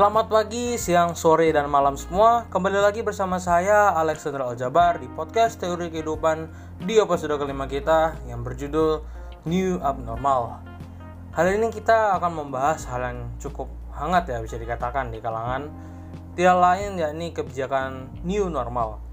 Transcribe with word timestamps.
Selamat 0.00 0.32
pagi, 0.32 0.80
siang, 0.80 1.12
sore, 1.12 1.52
dan 1.52 1.68
malam 1.68 1.92
semua. 1.92 2.48
Kembali 2.48 2.80
lagi 2.80 3.04
bersama 3.04 3.36
saya 3.36 3.92
Alexander 3.92 4.48
Aljabar 4.48 4.96
di 4.96 5.04
podcast 5.12 5.60
Teori 5.60 5.92
Kehidupan 5.92 6.48
di 6.88 6.96
episode 6.96 7.36
kelima 7.36 7.68
kita 7.68 8.16
yang 8.24 8.40
berjudul 8.40 9.04
New 9.44 9.76
Abnormal. 9.84 10.64
Hari 11.36 11.60
ini 11.60 11.68
kita 11.68 12.16
akan 12.16 12.32
membahas 12.32 12.88
hal 12.88 13.12
yang 13.12 13.28
cukup 13.44 13.68
hangat 13.92 14.24
ya 14.24 14.40
bisa 14.40 14.56
dikatakan 14.56 15.12
di 15.12 15.20
kalangan 15.20 15.68
tidak 16.32 16.56
lain 16.56 16.96
yakni 16.96 17.36
kebijakan 17.36 18.08
new 18.24 18.48
normal. 18.48 19.04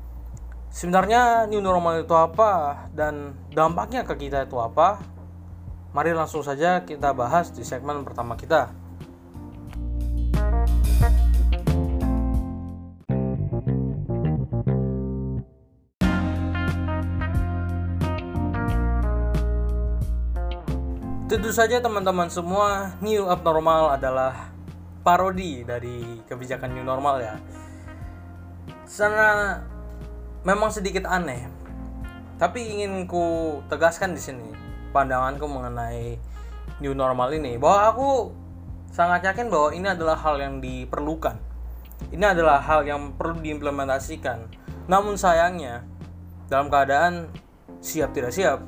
Sebenarnya 0.72 1.52
new 1.52 1.60
normal 1.60 2.08
itu 2.08 2.16
apa 2.16 2.88
dan 2.96 3.36
dampaknya 3.52 4.08
ke 4.08 4.16
kita 4.16 4.48
itu 4.48 4.56
apa? 4.56 5.04
Mari 5.92 6.16
langsung 6.16 6.48
saja 6.48 6.88
kita 6.88 7.12
bahas 7.12 7.52
di 7.52 7.68
segmen 7.68 8.08
pertama 8.08 8.40
kita. 8.40 8.87
Tentu 21.38 21.54
saja 21.54 21.78
teman-teman 21.78 22.34
semua, 22.34 22.98
new 22.98 23.30
abnormal 23.30 23.94
adalah 23.94 24.50
parodi 25.06 25.62
dari 25.62 26.18
kebijakan 26.26 26.74
new 26.74 26.82
normal 26.82 27.22
ya. 27.22 27.38
Karena 28.90 29.62
memang 30.42 30.74
sedikit 30.74 31.06
aneh. 31.06 31.46
Tapi 32.42 32.74
ingin 32.74 33.06
ku 33.06 33.62
tegaskan 33.70 34.18
di 34.18 34.22
sini 34.26 34.50
pandanganku 34.90 35.46
mengenai 35.46 36.18
new 36.82 36.98
normal 36.98 37.30
ini 37.30 37.62
bahwa 37.62 37.94
aku 37.94 38.10
sangat 38.90 39.30
yakin 39.30 39.54
bahwa 39.54 39.78
ini 39.78 39.94
adalah 39.94 40.18
hal 40.18 40.42
yang 40.42 40.58
diperlukan. 40.58 41.38
Ini 42.18 42.34
adalah 42.34 42.66
hal 42.66 42.82
yang 42.82 43.14
perlu 43.14 43.38
diimplementasikan. 43.46 44.42
Namun 44.90 45.22
sayangnya 45.22 45.86
dalam 46.50 46.74
keadaan 46.74 47.30
siap 47.78 48.10
tidak 48.18 48.34
siap. 48.34 48.66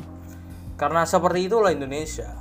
Karena 0.77 1.01
seperti 1.09 1.49
itulah 1.49 1.73
Indonesia 1.73 2.38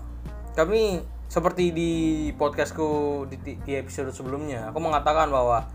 kami 0.59 1.07
seperti 1.31 1.71
di 1.71 1.93
podcastku 2.35 3.23
di, 3.31 3.63
di 3.63 3.73
episode 3.79 4.11
sebelumnya, 4.11 4.75
aku 4.75 4.83
mengatakan 4.83 5.31
bahwa 5.31 5.71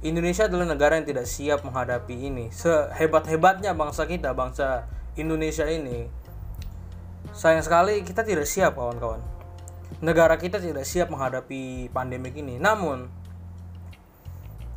Indonesia 0.00 0.48
adalah 0.48 0.64
negara 0.64 0.96
yang 0.96 1.04
tidak 1.04 1.28
siap 1.28 1.60
menghadapi 1.60 2.32
ini. 2.32 2.48
Sehebat-hebatnya 2.48 3.76
bangsa 3.76 4.08
kita, 4.08 4.32
bangsa 4.32 4.88
Indonesia 5.20 5.68
ini, 5.68 6.08
sayang 7.36 7.60
sekali 7.60 8.00
kita 8.00 8.24
tidak 8.24 8.48
siap, 8.48 8.80
kawan-kawan. 8.80 9.20
Negara 10.00 10.40
kita 10.40 10.56
tidak 10.56 10.88
siap 10.88 11.12
menghadapi 11.12 11.92
pandemi 11.92 12.32
ini. 12.32 12.56
Namun, 12.56 13.12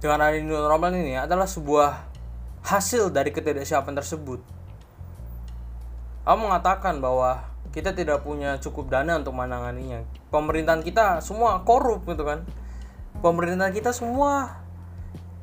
dengan 0.04 0.28
adanya 0.28 0.44
new 0.44 0.60
normal 0.60 0.92
ini 0.92 1.16
adalah 1.16 1.48
sebuah 1.48 2.04
hasil 2.68 3.16
dari 3.16 3.32
ketidaksiapan 3.32 3.96
tersebut. 3.96 4.44
Aku 6.28 6.36
mengatakan 6.36 7.00
bahwa 7.00 7.48
kita 7.74 7.94
tidak 7.94 8.24
punya 8.24 8.58
cukup 8.58 8.92
dana 8.92 9.20
untuk 9.20 9.36
menanganinya. 9.36 10.04
Pemerintahan 10.34 10.82
kita 10.82 11.24
semua 11.24 11.62
korup 11.64 12.08
gitu 12.08 12.24
kan. 12.24 12.44
Pemerintahan 13.20 13.74
kita 13.74 13.92
semua 13.96 14.64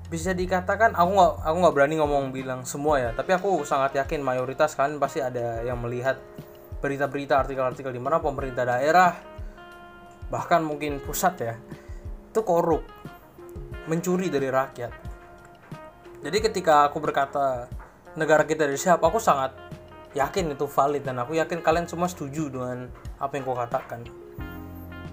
bisa 0.09 0.31
dikatakan 0.31 0.95
aku 0.95 1.11
nggak 1.17 1.33
aku 1.43 1.57
nggak 1.59 1.75
berani 1.75 1.95
ngomong 1.99 2.31
bilang 2.31 2.63
semua 2.63 3.03
ya 3.03 3.11
tapi 3.17 3.35
aku 3.35 3.67
sangat 3.67 3.99
yakin 3.99 4.23
mayoritas 4.23 4.77
kalian 4.79 5.01
pasti 5.03 5.19
ada 5.19 5.65
yang 5.65 5.81
melihat 5.81 6.21
berita-berita 6.79 7.41
artikel-artikel 7.41 7.91
di 7.91 7.99
mana 7.99 8.23
pemerintah 8.23 8.63
daerah 8.63 9.17
bahkan 10.29 10.63
mungkin 10.63 11.03
pusat 11.03 11.35
ya 11.41 11.55
itu 12.31 12.41
korup 12.47 12.85
mencuri 13.87 14.33
dari 14.33 14.49
rakyat. 14.49 14.93
Jadi 16.25 16.39
ketika 16.41 16.89
aku 16.89 16.99
berkata 17.05 17.69
negara 18.17 18.49
kita 18.49 18.65
dari 18.65 18.81
siapa? 18.81 19.05
Aku 19.13 19.21
sangat 19.21 19.53
yakin 20.15 20.55
itu 20.55 20.67
valid 20.71 21.03
dan 21.03 21.19
aku 21.19 21.35
yakin 21.35 21.61
kalian 21.61 21.91
semua 21.91 22.07
setuju 22.07 22.47
dengan 22.49 22.87
apa 23.19 23.35
yang 23.35 23.45
aku 23.45 23.55
katakan. 23.59 24.01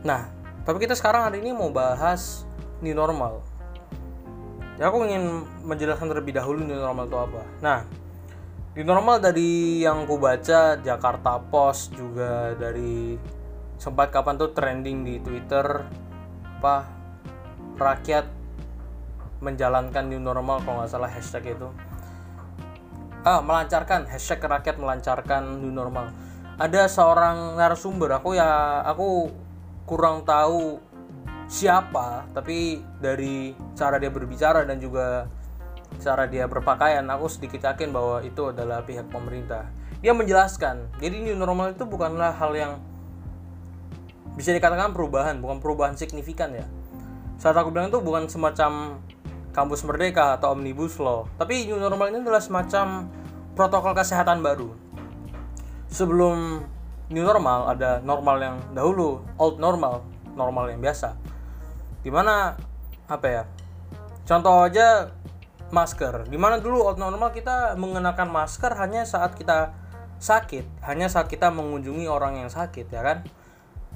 Nah, 0.06 0.30
tapi 0.62 0.78
kita 0.78 0.94
sekarang 0.94 1.26
hari 1.26 1.42
ini 1.42 1.52
mau 1.54 1.74
bahas 1.74 2.46
new 2.86 2.94
normal. 2.94 3.42
Ya 4.78 4.90
aku 4.90 5.02
ingin 5.06 5.46
menjelaskan 5.66 6.10
terlebih 6.10 6.38
dahulu 6.38 6.62
new 6.62 6.78
normal 6.78 7.10
itu 7.10 7.18
apa. 7.18 7.42
Nah, 7.62 7.80
new 8.78 8.86
normal 8.86 9.18
dari 9.18 9.82
yang 9.82 10.06
aku 10.06 10.22
baca 10.22 10.78
Jakarta 10.78 11.42
Post 11.50 11.98
juga 11.98 12.54
dari 12.54 13.18
sempat 13.82 14.14
kapan 14.14 14.38
tuh 14.38 14.54
trending 14.54 15.02
di 15.02 15.18
Twitter 15.18 15.66
apa 16.62 16.86
rakyat 17.82 18.30
menjalankan 19.42 20.06
new 20.06 20.22
normal 20.22 20.62
kalau 20.62 20.86
nggak 20.86 20.94
salah 20.94 21.10
hashtag 21.10 21.58
itu 21.58 21.66
ah, 23.26 23.42
melancarkan. 23.42 24.10
Hashtag 24.10 24.42
rakyat 24.42 24.78
melancarkan 24.82 25.62
new 25.62 25.74
normal. 25.74 26.14
Ada 26.62 26.86
seorang 26.86 27.58
narasumber 27.58 28.22
aku 28.22 28.38
ya 28.38 28.82
aku 28.86 29.34
kurang 29.90 30.22
tahu 30.22 30.78
siapa 31.50 32.30
tapi 32.32 32.80
dari 33.02 33.52
cara 33.74 33.98
dia 33.98 34.14
berbicara 34.14 34.64
dan 34.64 34.78
juga 34.78 35.26
cara 36.00 36.30
dia 36.30 36.48
berpakaian 36.48 37.04
aku 37.12 37.28
sedikit 37.28 37.66
yakin 37.68 37.92
bahwa 37.92 38.22
itu 38.22 38.54
adalah 38.54 38.86
pihak 38.86 39.10
pemerintah. 39.10 39.68
Dia 40.06 40.14
menjelaskan 40.14 41.02
jadi 41.02 41.18
new 41.18 41.34
normal 41.34 41.74
itu 41.74 41.84
bukanlah 41.86 42.34
hal 42.38 42.54
yang 42.54 42.74
bisa 44.38 44.56
dikatakan 44.56 44.96
perubahan 44.96 45.42
bukan 45.42 45.60
perubahan 45.60 45.98
signifikan 45.98 46.54
ya. 46.54 46.66
Saat 47.42 47.58
aku 47.58 47.74
bilang 47.74 47.90
itu 47.90 48.00
bukan 48.06 48.30
semacam 48.30 49.02
kampus 49.52 49.84
merdeka 49.84 50.40
atau 50.40 50.56
omnibus 50.56 50.98
law. 50.98 51.28
Tapi 51.36 51.68
new 51.68 51.78
normal 51.80 52.12
ini 52.12 52.24
adalah 52.24 52.44
semacam 52.44 53.08
protokol 53.56 53.94
kesehatan 53.96 54.40
baru. 54.40 54.72
Sebelum 55.92 56.64
new 57.12 57.24
normal 57.28 57.76
ada 57.76 58.00
normal 58.00 58.38
yang 58.40 58.56
dahulu 58.72 59.20
old 59.36 59.60
normal 59.60 60.08
normal 60.34 60.72
yang 60.72 60.80
biasa. 60.80 61.20
Di 62.02 62.10
mana 62.10 62.56
apa 63.12 63.28
ya 63.28 63.44
contoh 64.24 64.64
aja 64.64 65.12
masker. 65.70 66.32
Di 66.32 66.40
mana 66.40 66.64
dulu 66.64 66.88
old 66.88 67.00
normal 67.00 67.36
kita 67.36 67.76
mengenakan 67.76 68.32
masker 68.32 68.72
hanya 68.80 69.04
saat 69.04 69.36
kita 69.36 69.76
sakit 70.22 70.86
hanya 70.86 71.10
saat 71.10 71.26
kita 71.28 71.50
mengunjungi 71.50 72.08
orang 72.08 72.40
yang 72.40 72.50
sakit 72.50 72.88
ya 72.88 73.04
kan? 73.04 73.28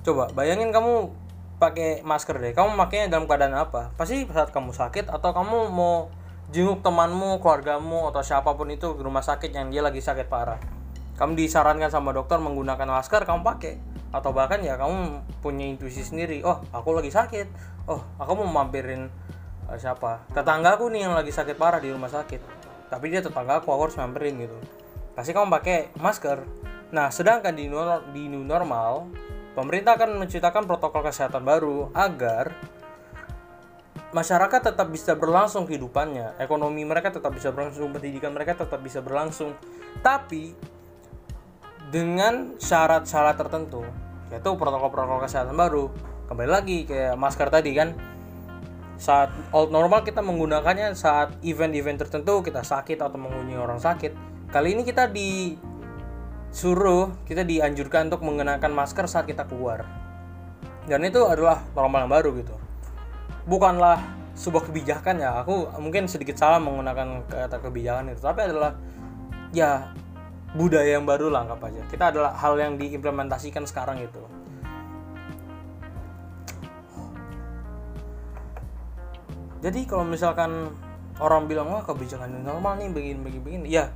Coba 0.04 0.30
bayangin 0.36 0.76
kamu 0.76 1.25
pakai 1.56 2.04
masker 2.04 2.36
deh. 2.40 2.52
Kamu 2.52 2.76
makanya 2.76 3.16
dalam 3.16 3.26
keadaan 3.26 3.56
apa? 3.56 3.96
Pasti 3.96 4.28
saat 4.28 4.52
kamu 4.52 4.76
sakit 4.76 5.08
atau 5.08 5.32
kamu 5.32 5.72
mau 5.72 6.12
jenguk 6.54 6.86
temanmu 6.86 7.42
keluargamu 7.42 8.12
atau 8.12 8.22
siapa 8.22 8.54
pun 8.54 8.70
itu 8.70 8.94
di 8.94 9.02
rumah 9.02 9.24
sakit 9.26 9.50
yang 9.56 9.72
dia 9.72 9.82
lagi 9.82 10.04
sakit 10.04 10.28
parah. 10.28 10.60
Kamu 11.16 11.34
disarankan 11.34 11.88
sama 11.88 12.12
dokter 12.12 12.38
menggunakan 12.44 12.86
masker 12.86 13.24
kamu 13.24 13.42
pakai. 13.42 13.76
Atau 14.12 14.32
bahkan 14.32 14.64
ya 14.64 14.80
kamu 14.80 15.28
punya 15.44 15.68
intuisi 15.68 16.04
sendiri 16.04 16.44
oh 16.44 16.60
aku 16.76 16.96
lagi 16.96 17.12
sakit. 17.12 17.48
Oh 17.88 18.04
aku 18.20 18.32
mau 18.44 18.64
mampirin 18.64 19.08
uh, 19.68 19.78
siapa? 19.80 20.28
Tetanggaku 20.32 20.92
nih 20.92 21.08
yang 21.08 21.16
lagi 21.16 21.32
sakit 21.32 21.56
parah 21.56 21.80
di 21.80 21.92
rumah 21.92 22.12
sakit. 22.12 22.40
Tapi 22.92 23.06
dia 23.10 23.24
tetanggaku 23.24 23.72
aku 23.72 23.90
harus 23.90 23.98
mampirin 23.98 24.40
gitu. 24.44 24.58
Pasti 25.16 25.32
kamu 25.32 25.48
pakai 25.48 25.96
masker. 26.00 26.44
Nah 26.92 27.08
sedangkan 27.10 27.56
di, 27.56 27.72
di 28.12 28.24
new 28.28 28.44
normal 28.44 29.08
pemerintah 29.56 29.96
akan 29.96 30.20
menciptakan 30.20 30.68
protokol 30.68 31.02
kesehatan 31.08 31.48
baru 31.48 31.90
agar 31.96 32.52
masyarakat 34.12 34.72
tetap 34.72 34.88
bisa 34.92 35.16
berlangsung 35.16 35.64
kehidupannya, 35.64 36.40
ekonomi 36.40 36.84
mereka 36.84 37.12
tetap 37.12 37.32
bisa 37.32 37.56
berlangsung, 37.56 37.96
pendidikan 37.96 38.32
mereka 38.36 38.56
tetap 38.60 38.80
bisa 38.84 39.00
berlangsung, 39.00 39.56
tapi 40.04 40.56
dengan 41.92 42.60
syarat-syarat 42.60 43.36
tertentu, 43.40 43.84
yaitu 44.32 44.52
protokol-protokol 44.56 45.24
kesehatan 45.24 45.56
baru. 45.56 45.92
Kembali 46.28 46.50
lagi 46.52 46.78
kayak 46.88 47.16
masker 47.16 47.48
tadi 47.52 47.72
kan, 47.76 47.96
saat 48.96 49.32
old 49.52 49.72
normal 49.72 50.08
kita 50.08 50.24
menggunakannya 50.24 50.96
saat 50.96 51.36
event-event 51.44 52.00
tertentu 52.08 52.40
kita 52.40 52.64
sakit 52.64 53.00
atau 53.00 53.20
mengunjungi 53.20 53.60
orang 53.60 53.80
sakit. 53.80 54.12
Kali 54.52 54.72
ini 54.72 54.88
kita 54.88 55.12
disuruh, 56.56 57.12
kita 57.28 57.44
dianjurkan 57.44 58.08
untuk 58.08 58.24
mengenakan 58.24 58.72
masker 58.72 59.12
saat 59.12 59.28
kita 59.28 59.44
keluar. 59.44 59.84
Dan 60.88 61.04
itu 61.04 61.20
adalah 61.28 61.68
normal 61.76 62.08
yang 62.08 62.14
baru 62.16 62.32
gitu. 62.40 62.56
Bukanlah 63.44 64.00
sebuah 64.40 64.72
kebijakan 64.72 65.20
ya 65.20 65.44
aku 65.44 65.68
mungkin 65.84 66.08
sedikit 66.08 66.40
salah 66.40 66.60
menggunakan 66.64 67.24
kata 67.28 67.60
kebijakan 67.64 68.12
itu 68.12 68.20
tapi 68.20 68.44
adalah 68.44 68.76
ya 69.56 69.96
budaya 70.52 70.96
yang 70.96 71.04
baru 71.04 71.28
lah 71.28 71.44
anggap 71.44 71.60
aja. 71.68 71.84
Kita 71.92 72.16
adalah 72.16 72.32
hal 72.40 72.56
yang 72.56 72.80
diimplementasikan 72.80 73.68
sekarang 73.68 74.00
itu. 74.00 74.24
Jadi 79.60 79.84
kalau 79.84 80.08
misalkan 80.08 80.72
orang 81.20 81.52
bilang 81.52 81.68
wah 81.68 81.84
kebijakan 81.84 82.32
ini 82.32 82.48
normal 82.48 82.80
nih 82.80 82.88
begini 82.96 83.20
begini 83.20 83.44
begini 83.44 83.68
ya 83.68 83.92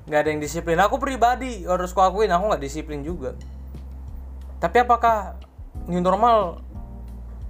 nggak 0.06 0.20
ada 0.20 0.30
yang 0.30 0.44
disiplin. 0.44 0.78
Aku 0.84 1.00
pribadi 1.00 1.64
harus 1.64 1.96
kuakuin 1.96 2.30
aku 2.30 2.52
nggak 2.52 2.64
disiplin 2.64 3.02
juga. 3.08 3.34
Tapi 4.60 4.84
apakah 4.84 5.40
new 5.88 6.04
normal 6.04 6.60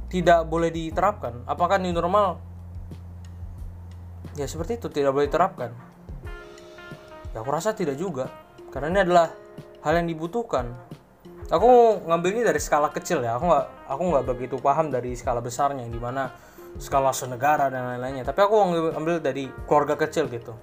tidak 0.07 0.45
boleh 0.45 0.69
diterapkan? 0.69 1.43
Apakah 1.49 1.81
new 1.81 1.91
normal? 1.91 2.39
Ya 4.37 4.45
seperti 4.45 4.77
itu 4.77 4.87
tidak 4.93 5.17
boleh 5.17 5.25
diterapkan. 5.25 5.73
Ya 7.33 7.41
aku 7.41 7.49
rasa 7.49 7.73
tidak 7.73 7.97
juga. 7.97 8.29
Karena 8.69 8.93
ini 8.93 8.99
adalah 9.01 9.33
hal 9.81 9.93
yang 9.97 10.07
dibutuhkan 10.09 10.86
aku 11.47 12.03
ngambil 12.07 12.29
ini 12.35 12.43
dari 12.43 12.59
skala 12.59 12.91
kecil 12.91 13.23
ya. 13.23 13.39
Aku 13.39 13.47
nggak 13.47 13.65
aku 13.87 14.03
nggak 14.11 14.25
begitu 14.27 14.55
paham 14.59 14.91
dari 14.91 15.15
skala 15.15 15.39
besarnya 15.39 15.87
di 15.87 15.99
mana 15.99 16.31
skala 16.77 17.15
senegara 17.15 17.71
dan 17.71 17.87
lain-lainnya. 17.95 18.27
Tapi 18.27 18.39
aku 18.43 18.55
ambil 18.95 19.23
dari 19.23 19.47
keluarga 19.65 19.95
kecil 19.95 20.27
gitu. 20.27 20.53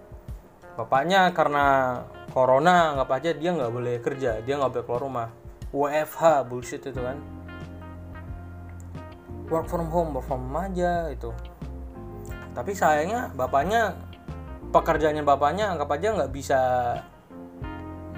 Bapaknya 0.75 1.31
karena 1.33 1.99
corona 2.35 2.99
nggak 2.99 3.11
aja 3.11 3.31
dia 3.33 3.51
nggak 3.55 3.73
boleh 3.73 3.95
kerja 4.03 4.43
dia 4.43 4.55
nggak 4.59 4.73
boleh 4.75 4.85
keluar 4.87 5.03
rumah. 5.03 5.29
WFH 5.75 6.23
bullshit 6.47 6.83
itu 6.85 7.01
kan. 7.01 7.19
Work 9.51 9.69
from 9.69 9.89
home 9.91 10.17
work 10.17 10.27
from 10.27 10.51
home 10.51 10.57
aja 10.59 11.11
itu. 11.11 11.31
Tapi 12.55 12.71
sayangnya 12.71 13.35
bapaknya 13.35 13.99
pekerjaannya 14.71 15.23
bapaknya 15.27 15.75
anggap 15.75 15.91
aja 15.95 16.09
nggak 16.15 16.33
bisa 16.35 16.61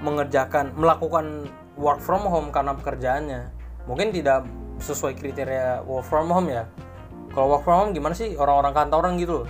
mengerjakan 0.01 0.73
melakukan 0.77 1.49
work 1.77 2.01
from 2.01 2.25
home 2.25 2.49
karena 2.49 2.73
pekerjaannya. 2.73 3.41
Mungkin 3.85 4.11
tidak 4.11 4.43
sesuai 4.81 5.15
kriteria 5.15 5.85
work 5.85 6.05
from 6.05 6.27
home 6.33 6.49
ya. 6.49 6.65
Kalau 7.31 7.53
work 7.53 7.63
from 7.63 7.77
home 7.87 7.91
gimana 7.93 8.17
sih 8.17 8.33
orang-orang 8.35 8.73
kantoran 8.73 9.13
gitu 9.21 9.45
loh? 9.45 9.49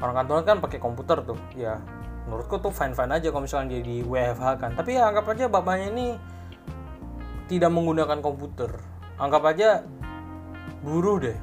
Orang 0.00 0.14
kantoran 0.16 0.44
kan 0.44 0.56
pakai 0.60 0.78
komputer 0.78 1.24
tuh 1.24 1.40
ya. 1.56 1.80
Menurutku 2.28 2.60
tuh 2.60 2.70
fine 2.70 2.92
fine 2.92 3.10
aja 3.16 3.32
kalau 3.32 3.44
misalnya 3.44 3.76
dia 3.76 3.82
di 3.82 3.96
WFH 4.04 4.48
kan. 4.60 4.70
Tapi 4.76 4.96
ya 4.96 5.08
anggap 5.08 5.26
aja 5.32 5.48
bapaknya 5.48 5.88
ini 5.90 6.06
tidak 7.48 7.72
menggunakan 7.72 8.20
komputer. 8.22 8.70
Anggap 9.18 9.42
aja 9.50 9.82
buruh 10.84 11.18
deh. 11.20 11.38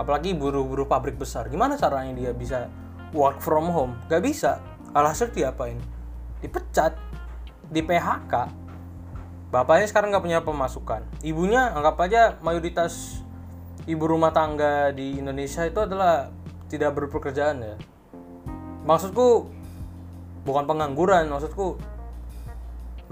Apalagi 0.00 0.32
buruh-buruh 0.32 0.88
pabrik 0.88 1.20
besar. 1.20 1.48
Gimana 1.52 1.76
caranya 1.76 2.16
dia 2.16 2.30
bisa 2.32 2.68
work 3.12 3.42
from 3.44 3.68
home? 3.68 3.92
Gak 4.08 4.24
bisa. 4.24 4.62
Alhasil 4.96 5.28
diapain? 5.32 5.76
Dipecat 6.40 6.96
di 7.72 7.80
PHK 7.80 8.62
bapaknya 9.52 9.84
sekarang 9.84 10.08
nggak 10.12 10.24
punya 10.24 10.40
pemasukan. 10.40 11.04
Ibunya 11.20 11.76
anggap 11.76 12.00
aja 12.00 12.40
mayoritas 12.40 13.20
ibu 13.84 14.04
rumah 14.08 14.32
tangga 14.32 14.96
di 14.96 15.20
Indonesia 15.20 15.68
itu 15.68 15.76
adalah 15.76 16.32
tidak 16.72 16.96
berpekerjaan 16.96 17.60
ya. 17.60 17.76
Maksudku 18.88 19.52
bukan 20.48 20.64
pengangguran 20.64 21.28
maksudku 21.28 21.76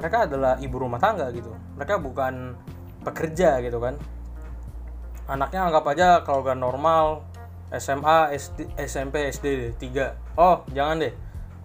mereka 0.01 0.25
adalah 0.25 0.57
ibu 0.65 0.77
rumah 0.81 0.97
tangga 0.97 1.29
gitu. 1.29 1.53
Mereka 1.77 2.01
bukan 2.01 2.57
pekerja 3.05 3.61
gitu 3.61 3.77
kan. 3.77 4.01
Anaknya 5.29 5.69
anggap 5.69 5.85
aja 5.93 6.09
kalau 6.25 6.41
gak 6.41 6.57
normal 6.57 7.23
SMA 7.71 8.35
SD, 8.35 8.59
SMP 8.81 9.29
SD 9.29 9.77
3 9.77 10.41
oh 10.41 10.65
jangan 10.73 11.05
deh. 11.05 11.13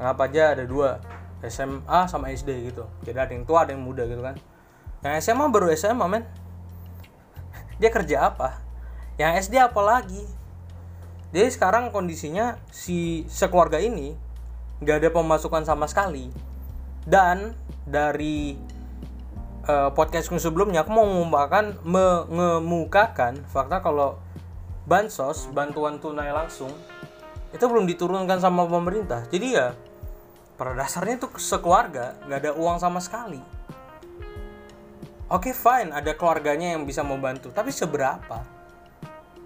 Anggap 0.03 0.18
aja 0.27 0.44
ada 0.51 0.68
dua 0.68 1.00
SMA 1.50 2.00
sama 2.09 2.31
SD 2.31 2.74
gitu. 2.74 2.86
Jadi 3.06 3.18
ada 3.18 3.31
yang 3.31 3.45
tua 3.47 3.63
ada 3.63 3.71
yang 3.71 3.83
muda 3.83 4.06
gitu 4.06 4.21
kan. 4.21 4.36
Yang 5.06 5.30
SMA 5.30 5.45
baru 5.50 5.69
SMA 5.74 6.06
men. 6.06 6.24
Dia 7.81 7.92
kerja 7.92 8.31
apa? 8.31 8.62
Yang 9.19 9.47
SD 9.47 9.59
apalagi 9.59 10.24
jadi 11.36 11.51
sekarang 11.51 11.92
kondisinya 11.92 12.56
si 12.71 13.27
sekeluarga 13.27 13.75
ini 13.75 14.15
nggak 14.80 15.03
ada 15.03 15.09
pemasukan 15.12 15.68
sama 15.68 15.83
sekali. 15.83 16.31
Dan 17.03 17.51
dari 17.83 18.56
uh, 19.68 19.91
podcastku 19.91 20.39
sebelumnya 20.39 20.88
aku 20.88 20.95
mau 20.95 21.03
mengemukakan 21.03 21.75
mengemukakan 21.83 23.44
fakta 23.51 23.83
kalau 23.83 24.15
bansos 24.88 25.51
bantuan 25.51 26.00
tunai 26.00 26.31
langsung 26.31 26.71
itu 27.51 27.65
belum 27.68 27.83
diturunkan 27.83 28.39
sama 28.39 28.63
pemerintah. 28.63 29.27
Jadi 29.27 29.59
ya 29.59 29.75
pada 30.55 30.71
dasarnya 30.71 31.19
itu 31.19 31.27
sekeluarga 31.35 32.15
nggak 32.27 32.39
ada 32.47 32.51
uang 32.55 32.79
sama 32.79 33.03
sekali. 33.03 33.39
Oke 35.27 35.51
okay, 35.51 35.53
fine 35.53 35.91
ada 35.91 36.15
keluarganya 36.15 36.79
yang 36.79 36.87
bisa 36.87 37.03
membantu. 37.03 37.51
Tapi 37.51 37.75
seberapa? 37.75 38.39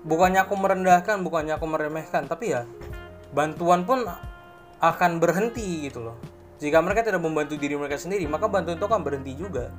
Bukannya 0.06 0.46
aku 0.46 0.54
merendahkan 0.56 1.20
bukannya 1.26 1.58
aku 1.58 1.66
meremehkan 1.66 2.30
tapi 2.30 2.54
ya 2.54 2.64
bantuan 3.34 3.84
pun 3.84 4.06
akan 4.80 5.12
berhenti 5.18 5.90
gitu 5.90 6.06
loh. 6.06 6.18
Jika 6.62 6.84
mereka 6.84 7.02
tidak 7.02 7.24
membantu 7.24 7.58
diri 7.58 7.74
mereka 7.74 7.98
sendiri 7.98 8.30
maka 8.30 8.46
bantuan 8.46 8.78
itu 8.78 8.86
akan 8.86 9.02
berhenti 9.02 9.34
juga. 9.34 9.74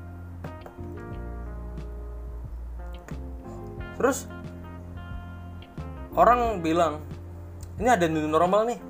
Terus 4.00 4.26
orang 6.18 6.58
bilang 6.58 7.04
ini 7.78 7.86
ada 7.86 8.08
new 8.10 8.26
normal 8.26 8.66
nih 8.66 8.89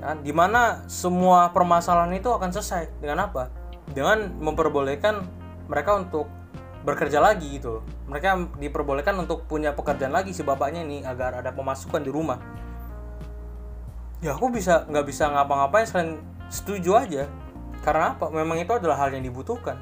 ya, 0.00 0.16
di 0.16 0.32
mana 0.32 0.88
semua 0.88 1.52
permasalahan 1.52 2.16
itu 2.16 2.32
akan 2.32 2.48
selesai. 2.50 2.88
Dengan 2.98 3.28
apa? 3.28 3.52
Dengan 3.92 4.32
memperbolehkan 4.40 5.20
mereka 5.68 6.00
untuk 6.00 6.26
bekerja 6.80 7.20
lagi 7.20 7.60
gitu 7.60 7.84
mereka 8.10 8.34
diperbolehkan 8.58 9.14
untuk 9.22 9.46
punya 9.46 9.70
pekerjaan 9.70 10.10
lagi 10.10 10.34
si 10.34 10.42
bapaknya 10.42 10.82
ini 10.82 11.06
agar 11.06 11.38
ada 11.38 11.54
pemasukan 11.54 12.02
di 12.02 12.10
rumah. 12.10 12.42
Ya 14.18 14.34
aku 14.34 14.50
bisa 14.50 14.82
nggak 14.90 15.06
bisa 15.06 15.30
ngapa-ngapain 15.30 15.86
selain 15.86 16.18
setuju 16.50 16.98
aja. 16.98 17.30
Karena 17.86 18.18
apa? 18.18 18.28
Memang 18.34 18.58
itu 18.58 18.74
adalah 18.74 18.98
hal 18.98 19.14
yang 19.14 19.22
dibutuhkan. 19.22 19.78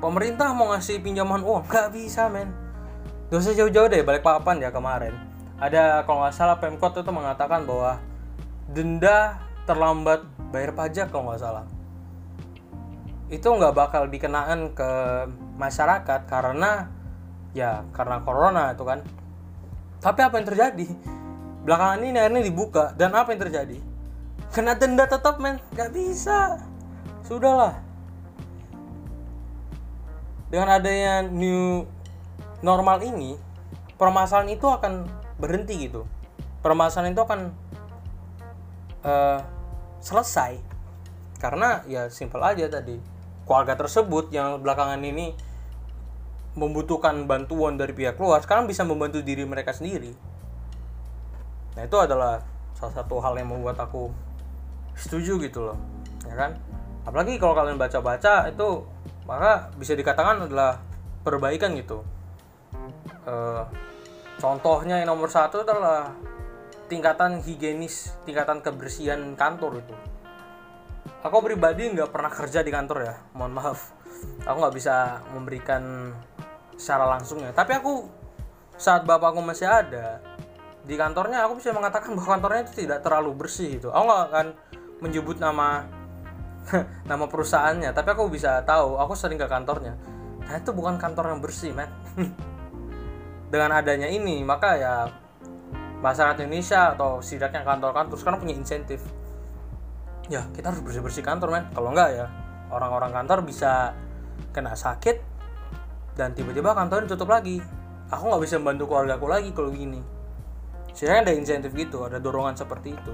Pemerintah 0.00 0.56
mau 0.56 0.72
ngasih 0.72 1.04
pinjaman 1.04 1.44
uang? 1.44 1.68
Nggak 1.68 1.88
bisa 1.92 2.32
men. 2.32 2.48
Gak 3.28 3.44
jauh-jauh 3.44 3.92
deh 3.92 4.00
balik 4.00 4.24
papan 4.24 4.56
ya 4.64 4.72
kemarin. 4.72 5.12
Ada 5.60 6.02
kalau 6.08 6.24
nggak 6.24 6.32
salah 6.32 6.56
pemkot 6.56 6.96
itu 6.96 7.12
mengatakan 7.12 7.68
bahwa 7.68 8.00
denda 8.68 9.40
terlambat 9.64 10.24
bayar 10.52 10.72
pajak 10.76 11.08
kalau 11.08 11.32
nggak 11.32 11.40
salah. 11.40 11.64
Itu 13.28 13.52
nggak 13.52 13.76
bakal 13.76 14.08
dikenakan 14.08 14.72
ke 14.72 14.90
masyarakat 15.60 16.20
karena 16.28 16.88
ya 17.52 17.84
karena 17.92 18.20
corona 18.24 18.72
itu 18.72 18.84
kan. 18.84 19.04
Tapi 19.98 20.20
apa 20.22 20.34
yang 20.38 20.46
terjadi? 20.46 20.88
Belakangan 21.66 22.00
ini 22.00 22.16
akhirnya 22.16 22.42
dibuka 22.44 22.84
dan 22.96 23.12
apa 23.12 23.34
yang 23.34 23.40
terjadi? 23.44 23.78
Kena 24.54 24.78
denda 24.78 25.04
tetap 25.04 25.36
men. 25.42 25.60
Nggak 25.76 25.90
bisa. 25.92 26.62
Sudahlah. 27.26 27.76
Dengan 30.48 30.80
adanya 30.80 31.28
new 31.28 31.84
normal 32.64 33.04
ini 33.04 33.36
permasalahan 34.00 34.56
itu 34.56 34.64
akan 34.64 35.04
berhenti 35.36 35.90
gitu. 35.90 36.08
Permasalahan 36.64 37.12
itu 37.12 37.20
akan 37.20 37.40
uh, 39.08 39.40
selesai. 40.04 40.60
Karena 41.40 41.80
ya 41.88 42.12
simpel 42.12 42.44
aja 42.44 42.68
tadi. 42.68 43.00
Keluarga 43.48 43.80
tersebut 43.80 44.28
yang 44.28 44.60
belakangan 44.60 45.00
ini 45.00 45.32
membutuhkan 46.58 47.24
bantuan 47.24 47.80
dari 47.80 47.94
pihak 47.96 48.18
luar 48.20 48.42
sekarang 48.44 48.68
bisa 48.68 48.84
membantu 48.84 49.24
diri 49.24 49.48
mereka 49.48 49.72
sendiri. 49.72 50.12
Nah 51.78 51.82
itu 51.86 51.96
adalah 51.96 52.42
salah 52.76 52.92
satu 52.92 53.22
hal 53.22 53.38
yang 53.38 53.48
membuat 53.48 53.78
aku 53.78 54.10
setuju 54.98 55.38
gitu 55.38 55.70
loh 55.70 55.78
ya 56.26 56.34
kan? 56.34 56.50
Apalagi 57.08 57.40
kalau 57.40 57.54
kalian 57.56 57.80
baca-baca 57.80 58.50
itu 58.50 58.68
maka 59.24 59.72
bisa 59.80 59.96
dikatakan 59.96 60.44
adalah 60.44 60.80
perbaikan 61.24 61.72
gitu. 61.78 62.04
E, 63.24 63.34
contohnya 64.36 65.00
yang 65.00 65.14
nomor 65.14 65.30
satu 65.32 65.64
adalah 65.64 66.12
tingkatan 66.88 67.44
higienis 67.44 68.16
tingkatan 68.24 68.64
kebersihan 68.64 69.20
kantor 69.36 69.84
itu. 69.84 69.94
Aku 71.22 71.44
pribadi 71.44 71.88
nggak 71.92 72.10
pernah 72.10 72.32
kerja 72.32 72.64
di 72.64 72.72
kantor 72.72 72.98
ya 73.04 73.14
mohon 73.36 73.52
maaf. 73.52 73.92
Aku 74.48 74.56
nggak 74.58 74.74
bisa 74.74 75.22
memberikan 75.36 76.10
secara 76.74 77.06
langsung 77.06 77.44
ya. 77.44 77.52
Tapi 77.52 77.76
aku 77.76 78.08
saat 78.80 79.04
bapakku 79.04 79.44
masih 79.44 79.68
ada 79.68 80.22
di 80.88 80.96
kantornya 80.96 81.44
aku 81.44 81.60
bisa 81.60 81.74
mengatakan 81.76 82.16
bahwa 82.16 82.38
kantornya 82.38 82.64
itu 82.64 82.88
tidak 82.88 83.04
terlalu 83.04 83.36
bersih 83.36 83.76
gitu. 83.76 83.92
Aku 83.92 84.08
nggak 84.08 84.22
akan 84.32 84.46
menyebut 85.04 85.36
nama 85.36 85.84
nama 87.10 87.24
perusahaannya. 87.28 87.92
Tapi 87.92 88.08
aku 88.16 88.32
bisa 88.32 88.64
tahu 88.64 88.96
aku 88.96 89.12
sering 89.12 89.36
ke 89.36 89.44
kantornya. 89.44 89.94
Nah 90.48 90.56
itu 90.56 90.72
bukan 90.72 90.96
kantor 90.96 91.36
yang 91.36 91.40
bersih 91.44 91.76
man 91.76 91.92
dengan 93.52 93.76
adanya 93.76 94.08
ini 94.08 94.44
maka 94.44 94.76
ya 94.76 94.94
masyarakat 95.98 96.46
Indonesia 96.46 96.94
atau 96.94 97.18
setidaknya 97.18 97.66
kantor-kantor 97.66 98.16
sekarang 98.18 98.38
punya 98.42 98.54
insentif. 98.54 99.02
Ya 100.30 100.46
kita 100.54 100.70
harus 100.70 100.82
bersih 100.84 101.02
bersih 101.02 101.24
kantor 101.24 101.50
men. 101.50 101.64
Kalau 101.74 101.90
enggak 101.90 102.10
ya 102.14 102.26
orang-orang 102.70 103.10
kantor 103.10 103.42
bisa 103.42 103.96
kena 104.54 104.76
sakit 104.78 105.18
dan 106.14 106.34
tiba-tiba 106.34 106.74
kantornya 106.74 107.10
tutup 107.10 107.30
lagi. 107.30 107.58
Aku 108.08 108.24
nggak 108.30 108.42
bisa 108.46 108.56
membantu 108.56 108.88
keluarga 108.88 109.18
aku 109.18 109.26
lagi 109.28 109.50
kalau 109.52 109.70
gini. 109.74 110.00
Sebenarnya 110.94 111.30
ada 111.30 111.34
insentif 111.34 111.70
gitu 111.74 112.06
ada 112.06 112.22
dorongan 112.22 112.54
seperti 112.54 112.94
itu. 112.94 113.12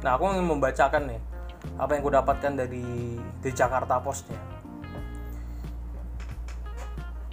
Nah 0.00 0.16
aku 0.16 0.32
ingin 0.32 0.48
membacakan 0.48 1.12
nih 1.12 1.20
apa 1.76 1.92
yang 1.92 2.00
aku 2.00 2.12
dapatkan 2.12 2.52
dari 2.56 2.84
di 3.20 3.50
Jakarta 3.52 4.00
Postnya 4.00 4.59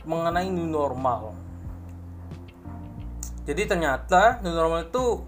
mengenai 0.07 0.47
new 0.47 0.65
normal. 0.65 1.35
Jadi 3.43 3.67
ternyata 3.67 4.39
new 4.39 4.55
normal 4.55 4.87
itu 4.87 5.23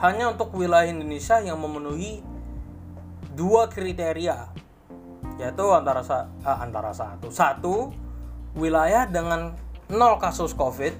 hanya 0.00 0.32
untuk 0.32 0.56
wilayah 0.56 0.88
Indonesia 0.88 1.38
yang 1.44 1.60
memenuhi 1.60 2.24
dua 3.36 3.68
kriteria 3.68 4.50
yaitu 5.40 5.64
antara 5.72 6.00
uh, 6.04 6.58
antara 6.58 6.90
satu. 6.92 7.28
Satu 7.28 7.76
wilayah 8.56 9.08
dengan 9.08 9.56
nol 9.92 10.16
kasus 10.20 10.52
covid 10.56 10.96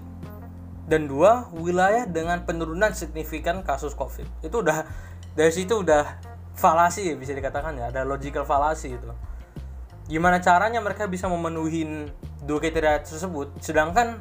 dan 0.89 1.09
dua 1.09 1.49
wilayah 1.53 2.05
dengan 2.05 2.45
penurunan 2.45 2.93
signifikan 2.93 3.65
kasus 3.65 3.97
covid. 3.97 4.29
Itu 4.45 4.61
udah 4.61 4.85
dari 5.33 5.53
situ 5.53 5.81
udah 5.81 6.21
falasi 6.53 7.17
bisa 7.17 7.33
dikatakan 7.33 7.77
ya 7.81 7.89
ada 7.89 8.05
logical 8.05 8.45
falasi 8.45 8.93
itu 8.97 9.09
gimana 10.13 10.45
caranya 10.45 10.85
mereka 10.85 11.09
bisa 11.09 11.25
memenuhi 11.25 12.13
dua 12.45 12.61
kriteria 12.61 13.01
tersebut? 13.01 13.49
Sedangkan 13.65 14.21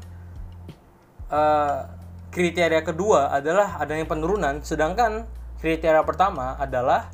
uh, 1.28 1.84
kriteria 2.32 2.80
kedua 2.88 3.28
adalah 3.36 3.76
adanya 3.76 4.08
penurunan 4.08 4.64
sedangkan 4.64 5.28
kriteria 5.60 6.08
pertama 6.08 6.56
adalah 6.56 7.12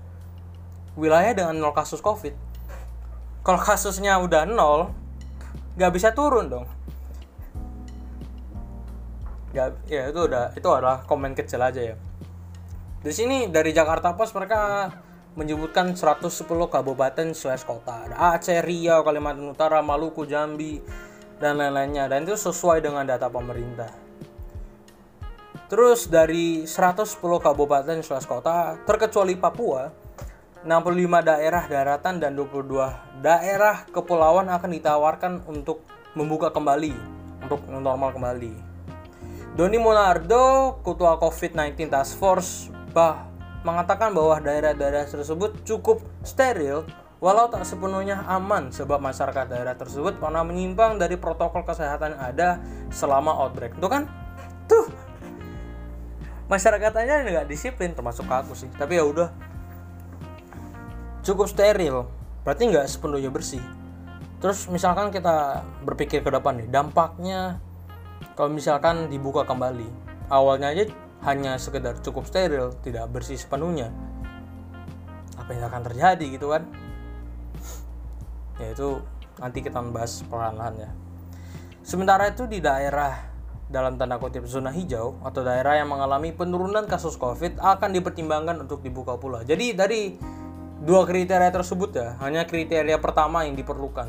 wilayah 0.93 1.33
dengan 1.33 1.57
nol 1.57 1.73
kasus 1.73 2.05
covid. 2.05 2.37
Kalau 3.41 3.57
kasusnya 3.57 4.21
udah 4.21 4.45
nol 4.45 4.93
nggak 5.73 5.91
bisa 5.97 6.13
turun 6.13 6.45
dong. 6.45 6.69
Nggak 9.57 9.67
ya 9.89 10.13
itu 10.13 10.21
udah 10.21 10.53
itu 10.53 10.67
adalah 10.69 11.01
komen 11.09 11.33
kecil 11.33 11.65
aja 11.65 11.81
ya. 11.81 11.95
Di 13.01 13.09
sini 13.09 13.49
dari 13.49 13.73
Jakarta 13.73 14.13
Post 14.13 14.37
mereka 14.37 14.89
menyebutkan 15.37 15.93
110 15.93 16.49
kabupaten 16.49 17.27
slash 17.37 17.61
kota. 17.61 18.09
Ada 18.09 18.41
Aceh, 18.41 18.59
Riau, 18.65 19.05
Kalimantan 19.05 19.53
Utara, 19.53 19.85
Maluku, 19.85 20.25
Jambi 20.25 20.81
dan 21.37 21.61
lain-lainnya. 21.61 22.09
Dan 22.09 22.25
itu 22.25 22.33
sesuai 22.33 22.81
dengan 22.81 23.05
data 23.05 23.29
pemerintah. 23.29 23.93
Terus 25.69 26.09
dari 26.09 26.65
110 26.65 27.21
kabupaten 27.21 28.01
slash 28.01 28.25
kota 28.25 28.81
terkecuali 28.87 29.37
Papua 29.37 29.91
65 30.63 31.27
daerah 31.27 31.63
daratan 31.69 32.17
dan 32.17 32.33
22 32.33 33.21
daerah 33.21 33.85
kepulauan 33.91 34.49
akan 34.49 34.71
ditawarkan 34.73 35.33
untuk 35.45 35.85
membuka 36.17 36.49
kembali, 36.49 36.95
untuk 37.45 37.61
normal 37.69 38.09
kembali. 38.15 38.53
Doni 39.53 39.77
Monardo, 39.77 40.77
Ketua 40.81 41.19
COVID-19 41.21 41.93
Task 41.93 42.17
Force, 42.17 42.69
bah, 42.95 43.26
mengatakan 43.67 44.15
bahwa 44.15 44.39
daerah-daerah 44.39 45.03
tersebut 45.03 45.67
cukup 45.67 45.99
steril 46.23 46.87
walau 47.19 47.51
tak 47.51 47.67
sepenuhnya 47.67 48.23
aman 48.23 48.71
sebab 48.71 49.03
masyarakat 49.03 49.51
daerah 49.51 49.75
tersebut 49.75 50.15
pernah 50.15 50.47
menyimpang 50.47 50.95
dari 50.95 51.19
protokol 51.19 51.67
kesehatan 51.67 52.15
yang 52.15 52.23
ada 52.23 52.49
selama 52.87 53.35
outbreak. 53.35 53.75
Itu 53.75 53.91
kan? 53.91 54.07
Tuh. 54.71 54.87
Masyarakatnya 56.47 57.27
nggak 57.27 57.47
disiplin 57.51 57.91
termasuk 57.91 58.23
aku 58.31 58.55
sih. 58.55 58.71
Tapi 58.79 58.95
ya 58.95 59.03
udah, 59.03 59.27
cukup 61.27 61.51
steril 61.51 62.07
berarti 62.47 62.71
nggak 62.71 62.87
sepenuhnya 62.87 63.27
bersih 63.27 63.59
terus 64.39 64.71
misalkan 64.71 65.11
kita 65.11 65.67
berpikir 65.83 66.23
ke 66.23 66.31
depan 66.31 66.55
nih 66.63 66.71
dampaknya 66.71 67.59
kalau 68.39 68.55
misalkan 68.55 69.11
dibuka 69.11 69.43
kembali 69.43 69.91
awalnya 70.31 70.71
aja 70.71 70.87
hanya 71.25 71.57
sekedar 71.57 71.97
cukup 72.03 72.29
steril 72.29 72.75
tidak 72.85 73.09
bersih 73.09 73.39
sepenuhnya. 73.39 73.89
Apa 75.37 75.53
yang 75.55 75.65
akan 75.69 75.81
terjadi 75.87 76.25
gitu 76.27 76.53
kan? 76.53 76.67
Ya 78.57 78.73
itu 78.73 79.01
nanti 79.37 79.61
kita 79.61 79.81
bahas 79.93 80.21
perlahan-lahan 80.25 80.75
ya. 80.77 80.89
Sementara 81.85 82.27
itu 82.29 82.49
di 82.49 82.59
daerah 82.59 83.15
dalam 83.67 83.99
tanda 83.99 84.15
kutip 84.15 84.47
zona 84.47 84.71
hijau 84.71 85.19
atau 85.23 85.43
daerah 85.43 85.75
yang 85.75 85.91
mengalami 85.91 86.31
penurunan 86.31 86.87
kasus 86.87 87.19
covid 87.19 87.59
akan 87.59 87.91
dipertimbangkan 87.91 88.63
untuk 88.63 88.79
dibuka 88.79 89.19
pula. 89.19 89.43
Jadi 89.43 89.75
dari 89.75 90.15
dua 90.83 91.03
kriteria 91.03 91.51
tersebut 91.51 91.89
ya 91.95 92.15
hanya 92.23 92.47
kriteria 92.47 92.97
pertama 92.99 93.43
yang 93.43 93.59
diperlukan. 93.59 94.07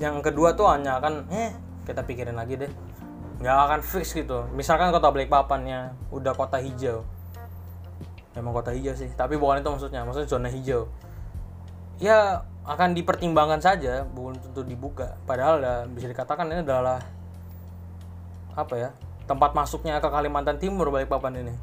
Yang 0.00 0.16
kedua 0.24 0.56
tuh 0.56 0.72
hanya 0.72 0.96
akan 0.96 1.28
eh 1.28 1.52
kita 1.84 2.04
pikirin 2.08 2.36
lagi 2.36 2.56
deh 2.56 2.72
nggak 3.40 3.56
akan 3.56 3.80
fix 3.80 4.12
gitu. 4.12 4.44
Misalkan 4.52 4.92
kota 4.92 5.08
Balikpapannya 5.08 5.96
udah 6.12 6.32
kota 6.36 6.60
hijau. 6.60 7.08
Emang 8.36 8.52
kota 8.52 8.70
hijau 8.76 8.92
sih 8.92 9.08
tapi 9.16 9.40
bukan 9.40 9.64
itu 9.64 9.68
maksudnya. 9.72 10.04
Maksudnya 10.04 10.28
zona 10.28 10.48
hijau. 10.52 10.92
Ya 11.96 12.44
akan 12.68 12.92
dipertimbangkan 12.92 13.64
saja 13.64 14.04
bukan 14.04 14.36
tentu 14.38 14.60
dibuka. 14.60 15.16
Padahal 15.24 15.64
ya 15.64 15.74
bisa 15.88 16.06
dikatakan 16.12 16.52
ini 16.52 16.60
adalah 16.60 17.00
apa 18.52 18.74
ya 18.76 18.90
tempat 19.24 19.56
masuknya 19.56 20.02
ke 20.04 20.08
Kalimantan 20.12 20.60
Timur 20.60 20.92
Balikpapan 20.92 21.40
ini. 21.40 21.54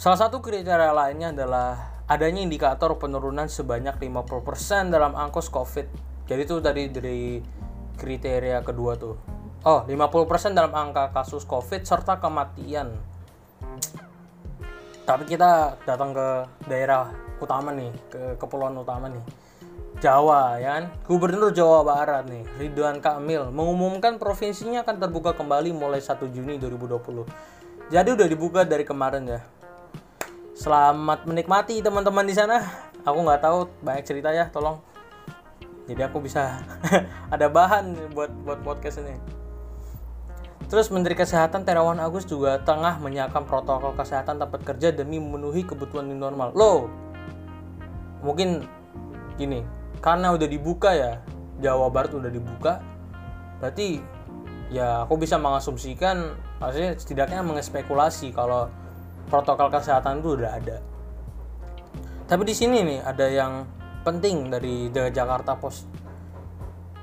Salah 0.00 0.16
satu 0.16 0.40
kriteria 0.40 0.96
lainnya 0.96 1.28
adalah 1.28 2.00
adanya 2.08 2.40
indikator 2.40 2.96
penurunan 2.96 3.52
sebanyak 3.52 4.00
50% 4.00 4.88
dalam 4.88 5.12
angkos 5.12 5.52
COVID. 5.52 5.86
Jadi 6.24 6.40
itu 6.40 6.56
tadi 6.64 6.82
dari 6.88 7.20
kriteria 8.00 8.64
kedua 8.64 8.96
tuh. 8.96 9.39
Oh, 9.60 9.84
50% 9.84 10.56
dalam 10.56 10.72
angka 10.72 11.12
kasus 11.12 11.44
COVID 11.44 11.84
serta 11.84 12.16
kematian. 12.16 12.96
Tapi 15.04 15.24
kita 15.28 15.76
datang 15.84 16.16
ke 16.16 16.28
daerah 16.70 17.12
utama 17.42 17.74
nih, 17.74 17.92
ke 18.08 18.40
kepulauan 18.40 18.78
utama 18.80 19.08
nih. 19.10 19.24
Jawa 20.00 20.56
ya 20.56 20.80
kan 20.80 20.84
Gubernur 21.04 21.52
Jawa 21.52 21.84
Barat 21.84 22.24
nih 22.24 22.46
Ridwan 22.56 23.04
Kamil 23.04 23.52
mengumumkan 23.52 24.16
provinsinya 24.16 24.80
akan 24.80 24.96
terbuka 24.96 25.36
kembali 25.36 25.76
mulai 25.76 26.00
1 26.00 26.24
Juni 26.30 26.56
2020 26.56 27.92
jadi 27.92 28.08
udah 28.08 28.24
dibuka 28.24 28.64
dari 28.64 28.86
kemarin 28.86 29.28
ya 29.28 29.44
Selamat 30.60 31.24
menikmati 31.24 31.80
teman-teman 31.80 32.20
di 32.28 32.36
sana. 32.36 32.60
Aku 33.08 33.24
nggak 33.24 33.40
tahu 33.40 33.64
banyak 33.80 34.04
cerita 34.04 34.28
ya, 34.28 34.52
tolong. 34.52 34.76
Jadi 35.88 36.04
aku 36.04 36.20
bisa 36.20 36.60
ada 37.34 37.48
bahan 37.48 38.12
buat 38.12 38.28
buat 38.44 38.60
podcast 38.60 39.00
ini. 39.00 39.39
Terus 40.70 40.86
Menteri 40.94 41.18
Kesehatan 41.18 41.66
Terawan 41.66 41.98
Agus 41.98 42.30
juga 42.30 42.62
tengah 42.62 43.02
menyiapkan 43.02 43.42
protokol 43.42 43.90
kesehatan 43.98 44.38
tempat 44.38 44.62
kerja 44.62 44.94
demi 44.94 45.18
memenuhi 45.18 45.66
kebutuhan 45.66 46.06
new 46.06 46.14
normal. 46.14 46.54
Loh, 46.54 46.86
mungkin 48.22 48.70
gini, 49.34 49.66
karena 49.98 50.30
udah 50.30 50.46
dibuka 50.46 50.94
ya, 50.94 51.18
Jawa 51.58 51.90
Barat 51.90 52.14
udah 52.14 52.30
dibuka, 52.30 52.78
berarti 53.58 53.98
ya 54.70 55.02
aku 55.02 55.18
bisa 55.18 55.42
mengasumsikan, 55.42 56.38
maksudnya 56.62 56.94
setidaknya 56.94 57.42
mengespekulasi 57.42 58.30
kalau 58.30 58.70
protokol 59.26 59.74
kesehatan 59.74 60.22
itu 60.22 60.38
udah 60.38 60.54
ada. 60.54 60.78
Tapi 62.30 62.46
di 62.46 62.54
sini 62.54 62.86
nih 62.86 63.02
ada 63.02 63.26
yang 63.26 63.66
penting 64.06 64.54
dari 64.54 64.86
The 64.86 65.10
Jakarta 65.10 65.58
Post. 65.58 65.99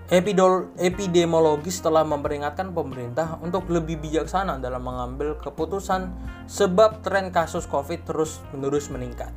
Epidol, 0.07 0.71
epidemiologis 0.79 1.83
telah 1.83 2.07
memperingatkan 2.07 2.71
pemerintah 2.71 3.35
untuk 3.43 3.67
lebih 3.67 3.99
bijaksana 3.99 4.55
dalam 4.55 4.79
mengambil 4.79 5.35
keputusan 5.35 6.07
sebab 6.47 7.03
tren 7.03 7.27
kasus 7.27 7.67
COVID 7.67 8.07
terus 8.07 8.39
menerus 8.55 8.87
meningkat. 8.87 9.35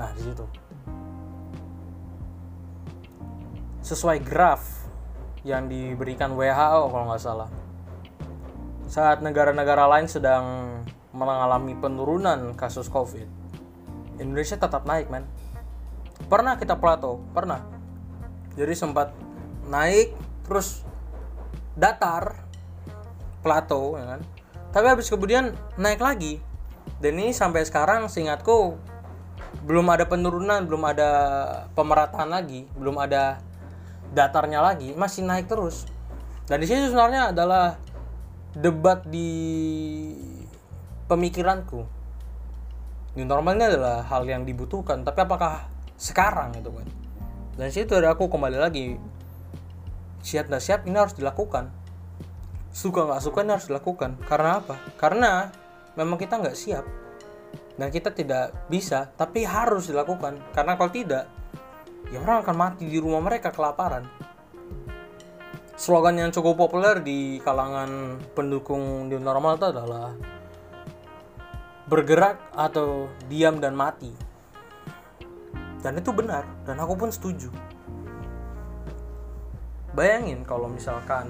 Nah, 0.00 0.08
di 0.16 0.24
situ. 0.24 0.40
Sesuai 3.84 4.24
graf 4.24 4.64
yang 5.44 5.68
diberikan 5.68 6.32
WHO 6.32 6.80
kalau 6.88 7.04
nggak 7.12 7.20
salah. 7.20 7.52
Saat 8.88 9.20
negara-negara 9.20 9.84
lain 9.84 10.08
sedang 10.08 10.80
mengalami 11.12 11.76
penurunan 11.76 12.56
kasus 12.56 12.88
COVID, 12.88 13.28
Indonesia 14.16 14.56
tetap 14.56 14.88
naik, 14.88 15.12
men. 15.12 15.28
Pernah 16.24 16.56
kita 16.56 16.80
plato, 16.80 17.20
pernah. 17.36 17.76
jadi 18.56 18.72
sempat 18.72 19.25
naik 19.66 20.14
terus 20.46 20.82
datar 21.74 22.40
plato 23.42 23.98
ya 23.98 24.16
kan? 24.16 24.20
Tapi 24.72 24.86
habis 24.86 25.10
kemudian 25.10 25.54
naik 25.78 26.00
lagi. 26.00 26.42
Dan 26.96 27.20
ini 27.20 27.34
sampai 27.34 27.66
sekarang 27.66 28.08
seingatku 28.08 28.78
belum 29.66 29.86
ada 29.90 30.06
penurunan 30.06 30.62
belum 30.62 30.82
ada 30.86 31.10
pemerataan 31.74 32.30
lagi 32.30 32.70
belum 32.78 33.02
ada 33.02 33.42
datarnya 34.14 34.62
lagi 34.62 34.94
masih 34.94 35.26
naik 35.26 35.50
terus. 35.50 35.88
Dan 36.46 36.62
di 36.62 36.66
sini 36.70 36.86
sebenarnya 36.86 37.34
adalah 37.34 37.74
debat 38.54 39.02
di 39.02 39.30
pemikiranku. 41.10 41.82
Ini 43.16 43.26
adalah 43.26 44.04
hal 44.06 44.28
yang 44.28 44.46
dibutuhkan 44.46 45.02
tapi 45.02 45.24
apakah 45.24 45.66
sekarang 45.96 46.54
itu 46.54 46.68
kan? 46.70 46.86
Dan 47.56 47.72
situ 47.72 47.96
ada 47.96 48.12
aku 48.12 48.28
kembali 48.28 48.60
lagi 48.60 49.00
siap 50.26 50.50
nggak 50.50 50.58
siap 50.58 50.80
ini 50.90 50.98
harus 50.98 51.14
dilakukan. 51.14 51.70
Suka 52.74 53.06
nggak 53.06 53.22
suka 53.22 53.46
ini 53.46 53.54
harus 53.54 53.70
dilakukan. 53.70 54.18
Karena 54.26 54.58
apa? 54.58 54.74
Karena 54.98 55.46
memang 55.94 56.18
kita 56.18 56.42
nggak 56.42 56.58
siap. 56.58 56.82
Dan 57.78 57.94
kita 57.94 58.10
tidak 58.10 58.66
bisa 58.66 59.06
tapi 59.14 59.46
harus 59.46 59.86
dilakukan. 59.86 60.42
Karena 60.50 60.74
kalau 60.74 60.90
tidak 60.90 61.30
ya 62.10 62.18
orang 62.18 62.42
akan 62.42 62.56
mati 62.58 62.90
di 62.90 62.98
rumah 62.98 63.22
mereka 63.22 63.54
kelaparan. 63.54 64.02
Slogan 65.78 66.18
yang 66.18 66.34
cukup 66.34 66.58
populer 66.58 66.98
di 67.04 67.38
kalangan 67.44 68.18
pendukung 68.34 69.06
new 69.06 69.20
normal 69.22 69.60
itu 69.60 69.66
adalah 69.70 70.10
bergerak 71.86 72.50
atau 72.50 73.06
diam 73.30 73.62
dan 73.62 73.78
mati. 73.78 74.10
Dan 75.84 76.02
itu 76.02 76.10
benar 76.10 76.42
dan 76.66 76.82
aku 76.82 76.98
pun 76.98 77.14
setuju 77.14 77.65
bayangin 79.96 80.44
kalau 80.44 80.68
misalkan 80.68 81.24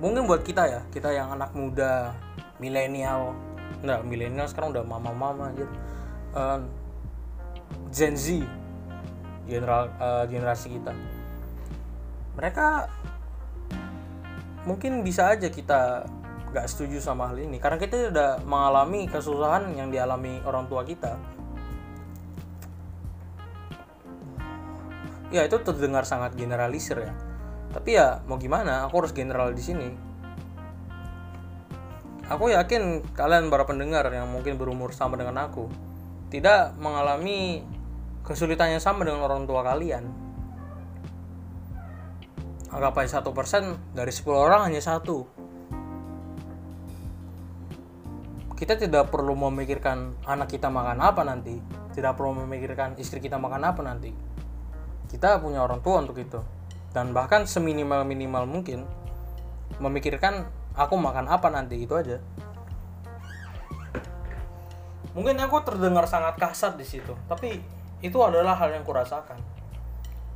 mungkin 0.00 0.24
buat 0.24 0.40
kita 0.40 0.64
ya 0.64 0.80
kita 0.88 1.12
yang 1.12 1.28
anak 1.36 1.52
muda 1.52 2.16
milenial. 2.56 3.36
Enggak 3.84 4.00
milenial 4.08 4.48
sekarang 4.48 4.72
udah 4.72 4.84
mama-mama 4.84 5.52
aja 5.52 5.66
uh, 6.32 6.60
Gen 7.92 8.16
Z 8.16 8.40
general 9.44 9.92
uh, 10.00 10.24
generasi 10.24 10.72
kita. 10.72 10.96
Mereka 12.40 12.88
mungkin 14.64 15.04
bisa 15.04 15.36
aja 15.36 15.52
kita 15.52 16.08
nggak 16.50 16.66
setuju 16.66 16.96
sama 17.04 17.28
hal 17.28 17.36
ini. 17.36 17.60
Karena 17.60 17.76
kita 17.76 18.08
udah 18.08 18.30
mengalami 18.48 19.04
kesusahan 19.04 19.68
yang 19.76 19.92
dialami 19.92 20.40
orang 20.48 20.64
tua 20.64 20.80
kita 20.88 21.20
ya 25.30 25.46
itu 25.46 25.56
terdengar 25.62 26.02
sangat 26.02 26.34
generalisir 26.34 26.98
ya. 26.98 27.14
Tapi 27.70 27.90
ya 27.94 28.18
mau 28.26 28.36
gimana? 28.36 28.86
Aku 28.90 29.02
harus 29.02 29.14
general 29.14 29.54
di 29.54 29.62
sini. 29.62 29.88
Aku 32.30 32.50
yakin 32.50 33.02
kalian 33.14 33.50
para 33.50 33.66
pendengar 33.66 34.06
yang 34.10 34.30
mungkin 34.30 34.54
berumur 34.54 34.94
sama 34.94 35.18
dengan 35.18 35.50
aku 35.50 35.66
tidak 36.30 36.78
mengalami 36.78 37.66
kesulitan 38.22 38.70
yang 38.70 38.82
sama 38.82 39.02
dengan 39.02 39.26
orang 39.26 39.46
tua 39.46 39.66
kalian. 39.66 40.06
Anggap 42.70 43.02
aja 43.02 43.18
satu 43.18 43.34
persen 43.34 43.74
dari 43.98 44.14
10 44.14 44.30
orang 44.30 44.70
hanya 44.70 44.78
satu. 44.78 45.26
Kita 48.54 48.78
tidak 48.78 49.10
perlu 49.10 49.34
memikirkan 49.34 50.14
anak 50.22 50.54
kita 50.54 50.70
makan 50.70 51.02
apa 51.02 51.26
nanti. 51.26 51.58
Tidak 51.90 52.14
perlu 52.14 52.46
memikirkan 52.46 52.94
istri 52.94 53.18
kita 53.18 53.42
makan 53.42 53.62
apa 53.66 53.82
nanti 53.82 54.30
kita 55.10 55.42
punya 55.42 55.66
orang 55.66 55.82
tua 55.82 55.98
untuk 55.98 56.16
itu. 56.22 56.38
Dan 56.94 57.10
bahkan 57.10 57.46
seminimal 57.46 58.06
minimal 58.06 58.46
mungkin 58.46 58.86
memikirkan 59.82 60.46
aku 60.74 60.94
makan 60.94 61.26
apa 61.26 61.50
nanti 61.50 61.82
itu 61.82 61.94
aja. 61.98 62.22
Mungkin 65.10 65.38
aku 65.42 65.66
terdengar 65.66 66.06
sangat 66.06 66.38
kasar 66.38 66.78
di 66.78 66.86
situ 66.86 67.10
tapi 67.26 67.58
itu 67.98 68.18
adalah 68.22 68.54
hal 68.54 68.70
yang 68.70 68.86
kurasakan. 68.86 69.38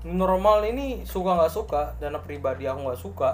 Normal 0.04 0.66
ini 0.68 1.06
suka 1.06 1.38
nggak 1.38 1.54
suka 1.54 1.82
dana 2.02 2.20
pribadi 2.20 2.66
aku 2.66 2.90
nggak 2.90 3.00
suka 3.00 3.30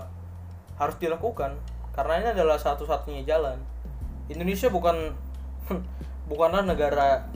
harus 0.77 0.97
dilakukan. 1.01 1.57
Karena 1.97 2.23
ini 2.23 2.29
adalah 2.37 2.57
satu-satunya 2.61 3.27
jalan. 3.27 3.59
Indonesia 4.31 4.71
bukan 4.71 5.17
bukanlah 6.31 6.63
negara 6.63 7.27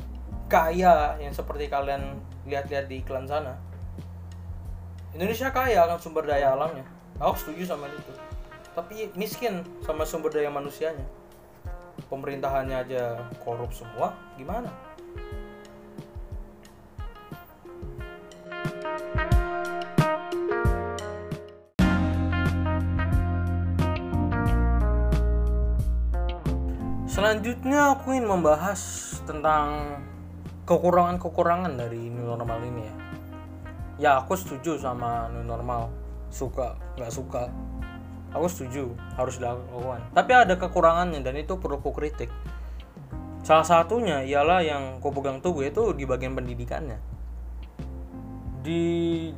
kaya 0.46 1.18
yang 1.18 1.34
seperti 1.34 1.66
kalian 1.66 2.20
lihat-lihat 2.46 2.86
di 2.86 3.00
iklan 3.00 3.24
sana 3.24 3.73
Indonesia 5.14 5.46
kaya 5.54 5.86
akan 5.86 5.98
sumber 6.02 6.26
daya 6.26 6.58
alamnya. 6.58 6.82
Aku 7.22 7.38
setuju 7.38 7.70
sama 7.70 7.86
itu. 7.86 8.10
Tapi 8.74 9.14
miskin 9.14 9.62
sama 9.86 10.02
sumber 10.02 10.34
daya 10.34 10.50
manusianya. 10.50 11.06
Pemerintahannya 12.10 12.74
aja 12.82 13.22
korup 13.38 13.70
semua 13.70 14.18
gimana? 14.34 14.74
Selanjutnya 27.06 27.94
aku 27.94 28.18
ingin 28.18 28.26
membahas 28.26 28.82
tentang 29.22 30.02
kekurangan-kekurangan 30.66 31.78
dari 31.78 32.10
new 32.10 32.26
normal 32.26 32.58
ini 32.66 32.82
ya 32.82 33.03
ya 33.98 34.20
aku 34.22 34.34
setuju 34.34 34.78
sama 34.78 35.30
normal. 35.30 35.90
Suka 36.30 36.74
nggak 36.98 37.12
suka. 37.14 37.50
Aku 38.34 38.50
setuju 38.50 38.90
harus 39.14 39.38
dilakukan. 39.38 40.10
Tapi 40.10 40.32
ada 40.34 40.58
kekurangannya 40.58 41.22
dan 41.22 41.38
itu 41.38 41.54
perlu 41.54 41.78
ku 41.78 41.94
kritik. 41.94 42.30
Salah 43.46 43.62
satunya 43.62 44.24
ialah 44.26 44.64
yang 44.64 44.98
ku 44.98 45.14
pegang 45.14 45.38
teguh 45.38 45.70
itu 45.70 45.94
di 45.94 46.02
bagian 46.02 46.34
pendidikannya. 46.34 46.98
Di 48.64 48.82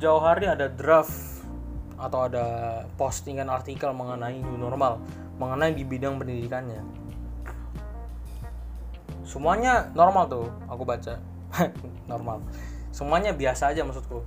jauh 0.01 0.23
hari 0.23 0.49
ada 0.49 0.71
draft 0.71 1.45
atau 1.97 2.25
ada 2.25 2.45
postingan 2.97 3.49
artikel 3.49 3.89
mengenai 3.89 4.37
new 4.37 4.57
normal 4.57 5.01
mengenai 5.37 5.77
di 5.77 5.85
bidang 5.85 6.17
pendidikannya. 6.17 6.81
Semuanya 9.27 9.93
normal 9.93 10.25
tuh 10.31 10.47
aku 10.65 10.81
baca. 10.87 11.19
Normal. 12.11 12.43
Semuanya 12.95 13.35
biasa 13.35 13.71
aja 13.71 13.83
maksudku 13.83 14.23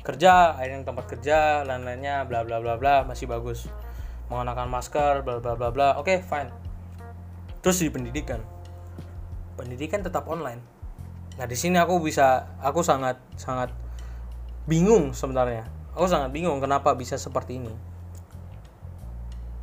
kerja 0.00 0.56
akhirnya 0.56 0.84
tempat 0.84 1.04
kerja 1.06 1.62
lain-lainnya 1.68 2.24
bla 2.24 2.42
bla 2.44 2.60
bla 2.60 2.80
bla 2.80 3.04
masih 3.04 3.28
bagus. 3.28 3.68
Mengenakan 4.32 4.68
masker 4.70 5.26
bla 5.26 5.42
bla 5.42 5.54
bla 5.58 5.68
bla 5.70 5.88
oke 6.00 6.08
okay, 6.08 6.18
fine. 6.24 6.50
Terus 7.60 7.84
di 7.84 7.92
pendidikan. 7.92 8.40
Pendidikan 9.60 10.00
tetap 10.00 10.24
online. 10.26 10.62
Nah 11.36 11.46
di 11.48 11.56
sini 11.56 11.76
aku 11.76 12.00
bisa 12.00 12.56
aku 12.64 12.80
sangat 12.80 13.20
sangat 13.36 13.72
bingung 14.64 15.12
sebenarnya. 15.12 15.68
Aku 15.92 16.06
sangat 16.08 16.32
bingung 16.32 16.62
kenapa 16.62 16.96
bisa 16.96 17.20
seperti 17.20 17.60
ini. 17.60 17.74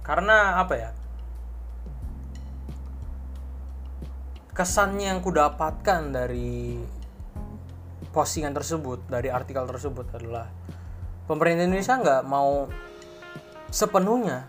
Karena 0.06 0.62
apa 0.62 0.74
ya? 0.78 0.92
Kesannya 4.54 5.14
yang 5.14 5.20
ku 5.22 5.30
dapatkan 5.30 6.02
dari 6.10 6.82
postingan 8.12 8.56
tersebut 8.56 9.04
dari 9.08 9.30
artikel 9.32 9.64
tersebut 9.68 10.10
adalah 10.16 10.48
pemerintah 11.28 11.68
Indonesia 11.68 11.96
nggak 12.00 12.22
mau 12.26 12.72
sepenuhnya 13.72 14.48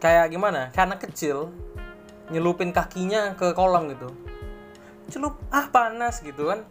kayak 0.00 0.32
gimana? 0.32 0.72
Karena 0.72 0.96
kecil 0.96 1.52
nyelupin 2.32 2.72
kakinya 2.72 3.36
ke 3.36 3.52
kolam 3.52 3.92
gitu. 3.92 4.08
Celup 5.12 5.36
ah 5.52 5.68
panas 5.68 6.24
gitu 6.24 6.48
kan. 6.48 6.64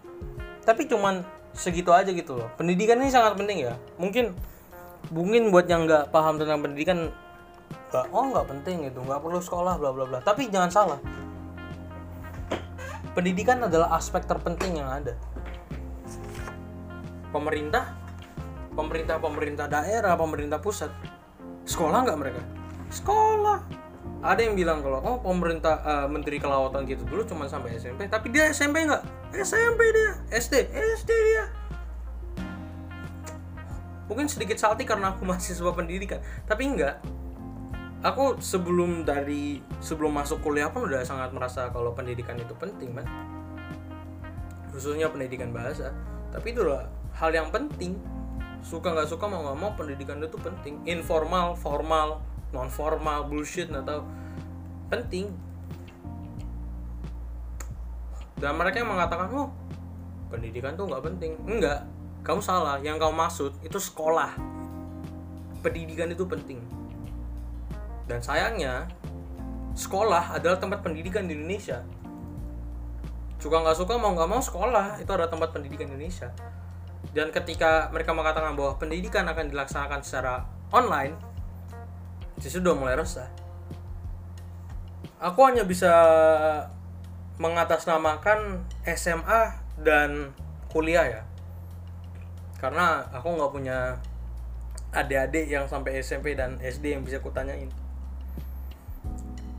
Tapi 0.66 0.90
cuman 0.90 1.22
segitu 1.54 1.94
aja 1.94 2.10
gitu 2.10 2.38
loh. 2.38 2.50
Pendidikan 2.58 3.02
ini 3.02 3.14
sangat 3.14 3.38
penting 3.38 3.66
ya. 3.66 3.78
Mungkin 4.02 4.34
mungkin 5.14 5.50
buat 5.54 5.70
yang 5.70 5.86
nggak 5.86 6.10
paham 6.14 6.42
tentang 6.42 6.60
pendidikan 6.62 7.10
nggak 7.90 8.06
oh 8.14 8.26
nggak 8.30 8.46
penting 8.50 8.86
gitu 8.86 9.02
nggak 9.02 9.22
perlu 9.22 9.40
sekolah 9.42 9.78
bla 9.78 9.94
bla 9.94 10.06
bla. 10.10 10.20
Tapi 10.22 10.50
jangan 10.50 10.70
salah 10.74 11.00
pendidikan 13.14 13.60
adalah 13.66 13.96
aspek 13.98 14.26
terpenting 14.26 14.80
yang 14.80 14.90
ada. 14.90 15.14
Pemerintah 17.30 17.94
pemerintah 18.74 19.20
pemerintah 19.20 19.66
daerah 19.68 20.16
pemerintah 20.16 20.58
pusat 20.62 20.90
sekolah 21.68 22.06
nggak 22.06 22.20
mereka? 22.20 22.42
Sekolah. 22.90 23.60
Ada 24.20 24.42
yang 24.50 24.56
bilang 24.58 24.84
kalau 24.84 25.00
oh 25.00 25.18
pemerintah 25.24 25.80
uh, 25.84 26.08
menteri 26.12 26.44
kelautan 26.44 26.84
gitu 26.84 27.08
dulu 27.08 27.24
cuma 27.24 27.48
sampai 27.48 27.80
SMP 27.80 28.08
tapi 28.12 28.34
dia 28.34 28.52
SMP 28.52 28.84
nggak? 28.88 29.04
SMP 29.36 29.82
dia. 29.94 30.12
SD 30.34 30.74
SD 30.74 31.12
dia. 31.12 31.46
Mungkin 34.10 34.26
sedikit 34.26 34.58
salty 34.58 34.90
karena 34.90 35.14
aku 35.14 35.24
sebuah 35.60 35.78
pendidikan. 35.78 36.20
Tapi 36.50 36.66
enggak 36.66 37.19
aku 38.00 38.40
sebelum 38.40 39.04
dari 39.04 39.60
sebelum 39.84 40.16
masuk 40.16 40.40
kuliah 40.40 40.72
pun 40.72 40.88
udah 40.88 41.04
sangat 41.04 41.36
merasa 41.36 41.68
kalau 41.76 41.92
pendidikan 41.92 42.40
itu 42.40 42.56
penting 42.56 42.96
man 42.96 43.08
khususnya 44.72 45.12
pendidikan 45.12 45.52
bahasa. 45.52 45.92
Tapi 46.32 46.56
itulah 46.56 46.88
hal 47.20 47.36
yang 47.36 47.52
penting. 47.52 48.00
Suka 48.64 48.96
nggak 48.96 49.12
suka 49.12 49.28
mau 49.28 49.44
nggak 49.44 49.60
mau 49.60 49.72
pendidikan 49.76 50.24
itu 50.24 50.40
penting. 50.40 50.80
Informal 50.88 51.60
formal 51.60 52.24
non 52.56 52.72
formal 52.72 53.28
bullshit 53.28 53.68
atau 53.68 54.08
penting. 54.88 55.36
Dan 58.40 58.56
mereka 58.56 58.80
yang 58.80 58.96
mengatakan 58.96 59.28
oh 59.36 59.52
pendidikan 60.32 60.80
tuh 60.80 60.88
nggak 60.88 61.04
penting. 61.04 61.36
Enggak 61.44 61.84
kamu 62.24 62.40
salah. 62.40 62.80
Yang 62.80 63.04
kamu 63.04 63.16
maksud 63.20 63.52
itu 63.60 63.80
sekolah. 63.82 64.32
Pendidikan 65.60 66.08
itu 66.08 66.24
penting 66.24 66.79
dan 68.10 68.26
sayangnya 68.26 68.90
sekolah 69.78 70.34
adalah 70.34 70.58
tempat 70.58 70.82
pendidikan 70.82 71.30
di 71.30 71.38
Indonesia. 71.38 71.86
Suka 73.38 73.62
nggak 73.62 73.78
suka 73.78 74.02
mau 74.02 74.12
nggak 74.18 74.28
mau 74.28 74.42
sekolah 74.42 74.98
itu 74.98 75.08
adalah 75.14 75.30
tempat 75.30 75.54
pendidikan 75.54 75.94
Indonesia. 75.94 76.34
Dan 77.14 77.30
ketika 77.30 77.88
mereka 77.94 78.12
mengatakan 78.12 78.58
bahwa 78.58 78.76
pendidikan 78.82 79.30
akan 79.30 79.54
dilaksanakan 79.54 80.02
secara 80.02 80.44
online 80.74 81.16
justru 82.42 82.60
sudah 82.60 82.74
mulai 82.76 82.98
resah. 82.98 83.30
Aku 85.22 85.46
hanya 85.46 85.64
bisa 85.64 85.94
mengatasnamakan 87.40 88.66
SMA 88.84 89.56
dan 89.80 90.34
kuliah 90.74 91.08
ya. 91.08 91.24
Karena 92.60 93.08
aku 93.16 93.38
nggak 93.38 93.52
punya 93.54 93.80
adik-adik 94.92 95.48
yang 95.48 95.70
sampai 95.70 96.02
SMP 96.04 96.36
dan 96.36 96.60
SD 96.60 96.98
yang 96.98 97.06
bisa 97.06 97.22
kutanyain 97.24 97.70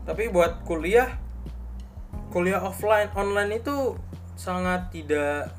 tapi 0.05 0.31
buat 0.33 0.65
kuliah 0.65 1.17
kuliah 2.31 2.63
offline 2.63 3.11
online 3.13 3.61
itu 3.61 3.93
sangat 4.39 4.89
tidak 4.89 5.53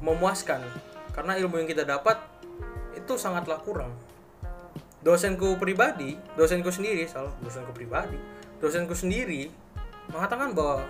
memuaskan. 0.00 0.62
Karena 1.12 1.38
ilmu 1.38 1.62
yang 1.62 1.68
kita 1.68 1.86
dapat 1.86 2.18
itu 2.94 3.14
sangatlah 3.20 3.60
kurang. 3.60 3.92
Dosenku 5.04 5.60
pribadi 5.60 6.16
dosenku 6.32 6.72
sendiri 6.72 7.04
salah 7.04 7.28
dosenku 7.44 7.76
pribadi 7.76 8.16
dosenku 8.56 8.96
sendiri 8.96 9.52
mengatakan 10.08 10.56
bahwa 10.56 10.88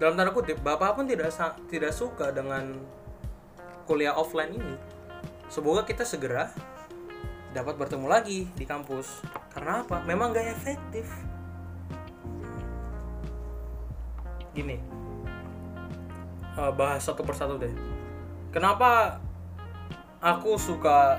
dalam 0.00 0.16
tanda 0.16 0.32
kutip 0.32 0.56
bapak 0.64 0.96
pun 0.96 1.04
tidak 1.04 1.28
tidak 1.68 1.92
suka 1.92 2.32
dengan 2.32 2.80
kuliah 3.84 4.16
offline 4.16 4.56
ini. 4.56 4.74
Semoga 5.52 5.84
kita 5.84 6.08
segera 6.08 6.48
dapat 7.52 7.76
bertemu 7.76 8.06
lagi 8.08 8.48
di 8.56 8.64
kampus. 8.64 9.22
Karena 9.52 9.84
apa? 9.84 10.00
Memang 10.04 10.32
gak 10.32 10.48
efektif. 10.48 11.06
Gini. 14.56 14.76
Uh, 16.56 16.72
bahas 16.72 17.04
satu 17.04 17.24
persatu 17.24 17.56
deh. 17.56 17.72
Kenapa 18.52 19.20
aku 20.20 20.60
suka 20.60 21.16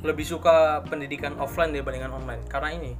lebih 0.00 0.24
suka 0.24 0.80
pendidikan 0.88 1.36
offline 1.36 1.76
dibandingkan 1.76 2.16
online? 2.16 2.40
Karena 2.48 2.72
ini 2.72 2.92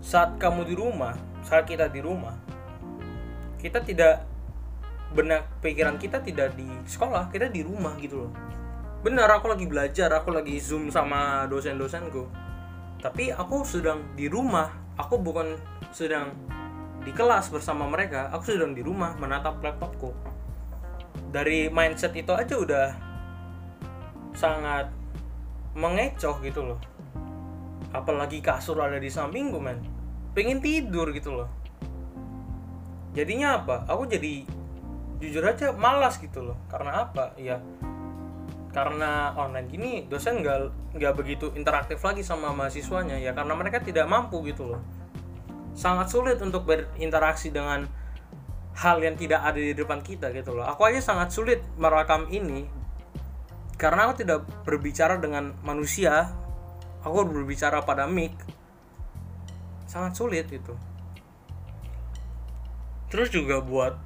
saat 0.00 0.36
kamu 0.40 0.64
di 0.68 0.74
rumah 0.76 1.14
saat 1.44 1.64
kita 1.68 1.88
di 1.88 2.00
rumah 2.00 2.36
kita 3.60 3.84
tidak 3.84 4.24
benak 5.12 5.44
pikiran 5.60 6.00
kita 6.00 6.22
tidak 6.22 6.54
di 6.56 6.66
sekolah 6.86 7.28
kita 7.28 7.52
di 7.52 7.60
rumah 7.60 7.96
gitu 8.00 8.28
loh 8.28 8.32
benar 9.00 9.32
aku 9.32 9.48
lagi 9.48 9.64
belajar 9.64 10.12
aku 10.12 10.28
lagi 10.28 10.60
zoom 10.60 10.92
sama 10.92 11.48
dosen-dosenku. 11.48 12.28
Tapi 13.00 13.32
aku 13.32 13.64
sedang 13.64 14.12
di 14.12 14.28
rumah 14.28 14.68
aku 15.00 15.16
bukan 15.16 15.56
sedang 15.88 16.36
di 17.00 17.16
kelas 17.16 17.48
bersama 17.48 17.88
mereka 17.88 18.28
aku 18.28 18.52
sedang 18.52 18.76
di 18.76 18.84
rumah 18.84 19.16
menatap 19.16 19.56
laptopku. 19.64 20.12
Dari 21.32 21.72
mindset 21.72 22.12
itu 22.12 22.28
aja 22.36 22.54
udah 22.60 22.86
sangat 24.36 24.92
mengecoh 25.72 26.36
gitu 26.44 26.60
loh. 26.60 26.80
Apalagi 27.96 28.44
kasur 28.44 28.84
ada 28.84 29.00
di 29.00 29.08
sampingku 29.08 29.56
men. 29.56 29.80
Pengen 30.36 30.60
tidur 30.60 31.08
gitu 31.16 31.40
loh. 31.40 31.48
Jadinya 33.16 33.64
apa? 33.64 33.88
Aku 33.88 34.04
jadi 34.04 34.44
jujur 35.18 35.42
aja 35.42 35.72
malas 35.72 36.20
gitu 36.20 36.52
loh. 36.52 36.60
Karena 36.68 37.08
apa? 37.08 37.32
Ya 37.40 37.64
karena 38.70 39.34
online 39.34 39.66
gini 39.66 39.92
dosen 40.06 40.46
nggak 40.46 40.94
nggak 40.94 41.14
begitu 41.18 41.50
interaktif 41.58 41.98
lagi 42.06 42.22
sama 42.22 42.54
mahasiswanya 42.54 43.18
ya 43.18 43.34
karena 43.34 43.58
mereka 43.58 43.82
tidak 43.82 44.06
mampu 44.06 44.46
gitu 44.46 44.70
loh. 44.70 44.82
Sangat 45.74 46.10
sulit 46.10 46.38
untuk 46.38 46.66
berinteraksi 46.66 47.50
dengan 47.50 47.86
hal 48.78 49.02
yang 49.02 49.18
tidak 49.18 49.42
ada 49.42 49.58
di 49.58 49.74
depan 49.74 49.98
kita 50.06 50.30
gitu 50.30 50.54
loh. 50.54 50.66
Aku 50.70 50.86
aja 50.86 51.02
sangat 51.02 51.34
sulit 51.34 51.58
merekam 51.82 52.30
ini 52.30 52.70
karena 53.74 54.06
aku 54.06 54.22
tidak 54.22 54.46
berbicara 54.62 55.18
dengan 55.18 55.50
manusia. 55.66 56.30
Aku 57.02 57.24
berbicara 57.26 57.82
pada 57.82 58.06
mic. 58.06 58.36
Sangat 59.90 60.14
sulit 60.14 60.46
gitu. 60.46 60.76
Terus 63.10 63.32
juga 63.34 63.58
buat 63.58 63.98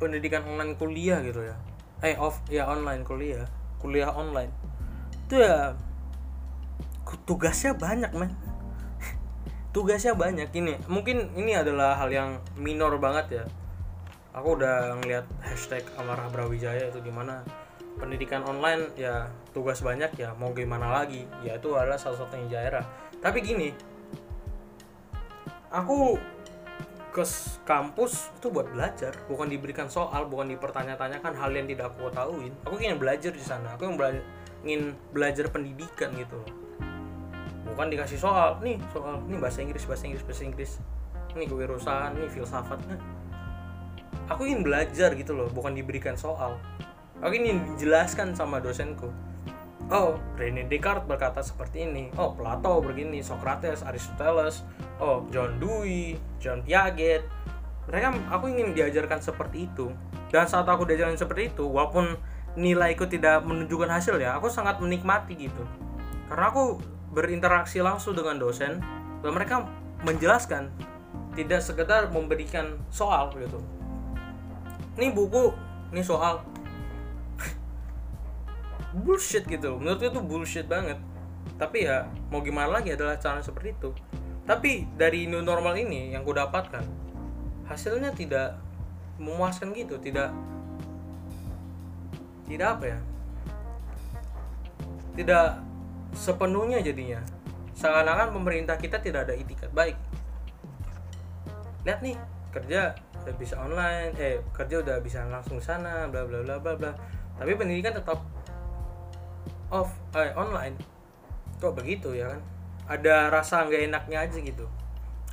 pendidikan 0.00 0.46
online 0.46 0.78
kuliah 0.78 1.20
gitu 1.20 1.44
ya. 1.44 1.58
Eh 2.00 2.14
off 2.16 2.40
ya 2.48 2.70
online 2.70 3.02
kuliah 3.02 3.57
kuliah 3.78 4.10
online. 4.12 4.52
Itu 5.26 5.40
ya 5.40 5.74
tugasnya 7.24 7.72
banyak 7.72 8.12
men. 8.12 8.32
Tugasnya 9.74 10.12
banyak. 10.12 10.52
Ini 10.52 10.88
mungkin 10.90 11.32
ini 11.38 11.56
adalah 11.56 11.96
hal 11.96 12.10
yang 12.12 12.30
minor 12.60 12.96
banget 13.00 13.42
ya. 13.42 13.44
Aku 14.36 14.60
udah 14.60 14.98
ngeliat 15.02 15.24
hashtag 15.40 15.82
amarah 15.96 16.28
brawijaya 16.28 16.92
itu 16.92 17.00
di 17.00 17.10
mana 17.10 17.42
pendidikan 17.98 18.46
online 18.46 18.94
ya 18.94 19.26
tugas 19.50 19.82
banyak 19.82 20.14
ya 20.14 20.36
mau 20.36 20.52
gimana 20.52 20.92
lagi? 21.02 21.26
Ya 21.42 21.56
itu 21.56 21.74
adalah 21.74 21.96
salah 21.96 22.22
satunya 22.22 22.46
daerah. 22.60 22.84
Tapi 23.18 23.42
gini 23.42 23.74
aku 25.68 26.16
ke 27.18 27.26
kampus 27.66 28.30
itu 28.38 28.46
buat 28.54 28.70
belajar 28.70 29.10
bukan 29.26 29.50
diberikan 29.50 29.90
soal 29.90 30.30
bukan 30.30 30.54
dipertanya-tanyakan 30.54 31.34
hal 31.34 31.50
yang 31.50 31.66
tidak 31.66 31.90
aku 31.90 32.06
tahuin 32.14 32.54
aku 32.62 32.78
ingin 32.78 33.02
belajar 33.02 33.34
di 33.34 33.42
sana 33.42 33.74
aku 33.74 33.90
ingin 33.90 33.98
belajar, 33.98 34.22
ingin 34.62 34.82
belajar 35.10 35.44
pendidikan 35.50 36.14
gitu 36.14 36.38
bukan 37.78 37.94
dikasih 37.94 38.18
soal 38.18 38.58
nih 38.58 38.74
soal 38.90 39.22
nih 39.30 39.38
bahasa 39.38 39.62
Inggris 39.62 39.86
bahasa 39.86 40.10
Inggris 40.10 40.24
bahasa 40.26 40.42
Inggris. 40.42 40.72
Ini 41.36 41.44
kewirausahaan 41.46 42.10
nih 42.18 42.26
filsafat 42.26 42.80
nah, 42.90 42.98
aku 44.32 44.50
ingin 44.50 44.66
belajar 44.66 45.14
gitu 45.14 45.36
loh 45.36 45.46
bukan 45.52 45.78
diberikan 45.78 46.18
soal. 46.18 46.58
Aku 47.22 47.30
ingin 47.34 47.62
dijelaskan 47.74 48.34
sama 48.34 48.58
dosenku 48.58 49.14
oh. 49.92 50.16
Rene 50.38 50.70
Descartes 50.70 51.08
berkata 51.08 51.40
seperti 51.42 51.84
ini. 51.88 52.08
Oh 52.16 52.32
Plato 52.32 52.80
begini 52.80 53.20
Socrates 53.20 53.82
Aristoteles. 53.82 54.62
Oh 55.02 55.26
John 55.34 55.58
Dewey 55.58 56.16
John 56.38 56.62
Piaget. 56.62 57.24
Mereka 57.88 58.12
aku 58.28 58.52
ingin 58.52 58.76
diajarkan 58.76 59.18
seperti 59.18 59.66
itu. 59.66 59.90
Dan 60.28 60.44
saat 60.44 60.68
aku 60.68 60.84
diajarkan 60.84 61.16
seperti 61.16 61.50
itu 61.56 61.64
walaupun 61.64 62.16
nilaiku 62.58 63.06
tidak 63.06 63.46
menunjukkan 63.46 63.88
hasil 63.88 64.18
ya 64.18 64.36
aku 64.36 64.50
sangat 64.52 64.82
menikmati 64.82 65.36
gitu. 65.36 65.64
Karena 66.28 66.52
aku 66.52 66.76
berinteraksi 67.12 67.80
langsung 67.80 68.12
dengan 68.12 68.36
dosen 68.36 68.84
dan 69.24 69.30
mereka 69.32 69.64
menjelaskan 70.04 70.68
tidak 71.34 71.62
sekedar 71.62 72.10
memberikan 72.10 72.76
soal 72.90 73.30
gitu. 73.34 73.62
Ini 74.98 75.14
buku 75.14 75.54
ini 75.94 76.02
soal 76.04 76.42
bullshit 78.92 79.44
gitu. 79.44 79.76
Menurut 79.76 79.98
gue 80.00 80.10
itu 80.10 80.22
bullshit 80.22 80.66
banget. 80.68 80.96
Tapi 81.58 81.88
ya 81.88 82.06
mau 82.30 82.40
gimana 82.40 82.80
lagi 82.80 82.94
adalah 82.94 83.18
cara 83.18 83.42
seperti 83.42 83.74
itu. 83.76 83.90
Tapi 84.48 84.88
dari 84.96 85.28
new 85.28 85.44
normal 85.44 85.76
ini 85.76 86.16
yang 86.16 86.24
gue 86.24 86.32
dapatkan 86.32 86.84
hasilnya 87.68 88.16
tidak 88.16 88.56
memuaskan 89.20 89.76
gitu 89.76 90.00
tidak 90.00 90.32
tidak 92.48 92.80
apa 92.80 92.84
ya? 92.96 92.98
Tidak 95.20 95.46
sepenuhnya 96.16 96.80
jadinya. 96.80 97.20
Seakan-akan 97.76 98.32
pemerintah 98.32 98.80
kita 98.80 98.96
tidak 99.04 99.28
ada 99.28 99.34
itikat 99.36 99.68
baik. 99.76 99.98
Lihat 101.84 102.00
nih 102.00 102.16
kerja 102.48 102.96
udah 103.28 103.34
bisa 103.36 103.60
online 103.60 104.16
eh 104.16 104.40
kerja 104.56 104.80
udah 104.80 104.96
bisa 105.04 105.28
langsung 105.28 105.60
sana 105.60 106.08
bla 106.08 106.24
bla 106.24 106.40
bla 106.40 106.56
bla 106.56 106.72
bla. 106.72 106.92
Tapi 107.36 107.52
pendidikan 107.52 107.92
tetap 107.92 108.24
off 109.68 109.92
eh, 110.16 110.32
online. 110.34 110.76
Kok 111.58 111.74
begitu 111.76 112.14
ya 112.14 112.32
kan? 112.32 112.40
Ada 112.88 113.28
rasa 113.28 113.68
nggak 113.68 113.92
enaknya 113.92 114.18
aja 114.24 114.38
gitu. 114.40 114.64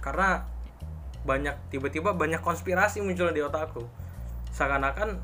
Karena 0.04 0.44
banyak 1.26 1.74
tiba-tiba 1.74 2.14
banyak 2.14 2.40
konspirasi 2.40 3.02
muncul 3.02 3.34
di 3.34 3.42
otakku 3.42 3.82
seakan-akan 4.54 5.18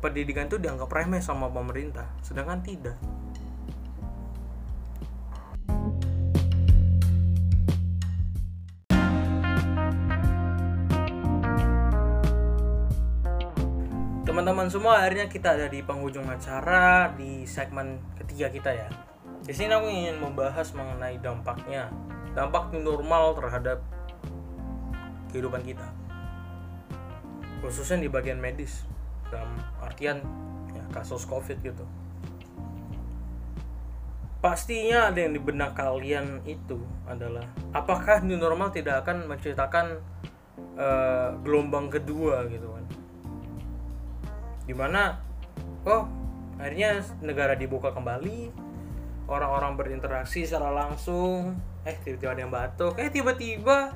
pendidikan 0.00 0.48
itu 0.48 0.56
dianggap 0.56 0.88
remeh 0.88 1.20
sama 1.20 1.52
pemerintah 1.52 2.08
sedangkan 2.24 2.64
tidak 2.64 2.96
teman-teman 14.50 14.74
semua 14.74 14.98
akhirnya 14.98 15.30
kita 15.30 15.54
ada 15.54 15.70
di 15.70 15.78
penghujung 15.78 16.26
acara 16.26 17.14
di 17.14 17.46
segmen 17.46 18.02
ketiga 18.18 18.50
kita 18.50 18.74
ya. 18.74 18.90
Di 19.46 19.54
sini 19.54 19.70
aku 19.70 19.86
ingin 19.86 20.18
membahas 20.18 20.74
mengenai 20.74 21.22
dampaknya, 21.22 21.86
dampak 22.34 22.74
new 22.74 22.82
normal 22.82 23.38
terhadap 23.38 23.78
kehidupan 25.30 25.62
kita. 25.62 25.86
Khususnya 27.62 28.02
di 28.02 28.10
bagian 28.10 28.42
medis 28.42 28.82
dalam 29.30 29.54
artian 29.78 30.18
ya, 30.74 30.82
kasus 30.90 31.22
covid 31.30 31.62
gitu. 31.62 31.86
Pastinya 34.42 35.14
ada 35.14 35.30
yang 35.30 35.38
di 35.38 35.42
benak 35.46 35.78
kalian 35.78 36.42
itu 36.42 36.82
adalah 37.06 37.46
apakah 37.70 38.18
new 38.26 38.34
normal 38.34 38.74
tidak 38.74 39.06
akan 39.06 39.30
menceritakan 39.30 40.02
uh, 40.74 41.38
gelombang 41.46 41.86
kedua 41.86 42.50
gitu 42.50 42.79
di 44.70 44.74
mana 44.78 45.18
oh 45.82 46.06
akhirnya 46.62 47.02
negara 47.18 47.58
dibuka 47.58 47.90
kembali 47.90 48.54
orang-orang 49.26 49.74
berinteraksi 49.74 50.46
secara 50.46 50.70
langsung 50.70 51.58
eh 51.82 51.98
tiba-tiba 52.06 52.30
ada 52.30 52.40
yang 52.46 52.54
batuk 52.54 52.94
eh 53.02 53.10
tiba-tiba 53.10 53.90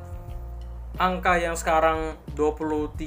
angka 0.99 1.39
yang 1.39 1.55
sekarang 1.55 2.19
23.000 2.35 3.07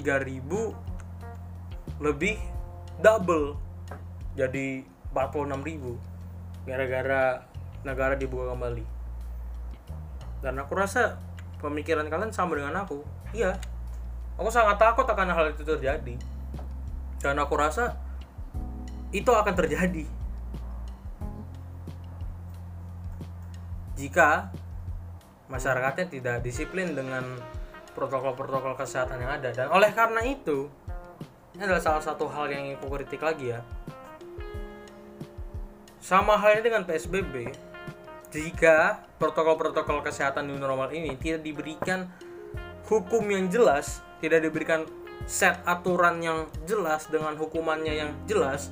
lebih 1.99 2.39
double 3.03 3.59
jadi 4.39 4.87
46.000 5.11 6.63
gara-gara 6.67 7.47
negara 7.81 8.19
dibuka 8.19 8.51
kembali. 8.51 8.83
Dan 10.43 10.59
aku 10.59 10.75
rasa 10.75 11.15
pemikiran 11.63 12.05
kalian 12.11 12.29
sama 12.29 12.59
dengan 12.59 12.83
aku. 12.83 13.01
Iya 13.31 13.55
aku 14.37 14.49
sangat 14.53 14.77
takut 14.77 15.03
akan 15.03 15.33
hal 15.33 15.49
itu 15.51 15.65
terjadi 15.65 16.15
dan 17.27 17.43
aku 17.43 17.59
rasa 17.59 17.99
itu 19.11 19.27
akan 19.27 19.53
terjadi. 19.55 20.07
Jika 23.99 24.51
masyarakatnya 25.51 26.05
tidak 26.07 26.37
disiplin 26.45 26.95
dengan 26.95 27.23
protokol-protokol 27.97 28.77
kesehatan 28.77 29.19
yang 29.19 29.31
ada. 29.41 29.49
Dan 29.51 29.67
oleh 29.73 29.89
karena 29.91 30.21
itu 30.21 30.69
ini 31.57 31.65
adalah 31.65 31.81
salah 31.81 32.03
satu 32.03 32.29
hal 32.29 32.47
yang 32.53 32.69
ingin 32.69 32.77
aku 32.77 32.87
kritik 32.93 33.25
lagi 33.25 33.57
ya. 33.57 33.65
Sama 35.97 36.37
halnya 36.37 36.63
dengan 36.63 36.85
PSBB 36.85 37.51
jika 38.31 39.01
protokol-protokol 39.17 40.05
kesehatan 40.05 40.45
new 40.45 40.59
normal 40.61 40.93
ini 40.93 41.17
tidak 41.17 41.41
diberikan 41.41 42.05
hukum 42.85 43.23
yang 43.27 43.49
jelas 43.51 43.99
tidak 44.21 44.45
diberikan 44.45 44.85
set 45.25 45.57
aturan 45.65 46.21
yang 46.21 46.45
jelas 46.69 47.09
dengan 47.09 47.33
hukumannya 47.39 47.93
yang 47.97 48.11
jelas, 48.29 48.69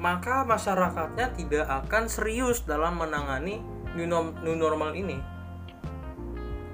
maka 0.00 0.44
masyarakatnya 0.44 1.32
tidak 1.36 1.66
akan 1.68 2.08
serius 2.08 2.64
dalam 2.64 3.00
menangani 3.00 3.64
new, 3.94 4.06
new 4.44 4.56
normal 4.56 4.96
ini. 4.96 5.20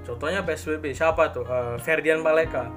Contohnya 0.07 0.47
PSBB, 0.47 0.95
siapa 0.95 1.35
tuh? 1.35 1.43
Uh, 1.43 1.75
Ferdian 1.83 2.23
Paleka. 2.23 2.71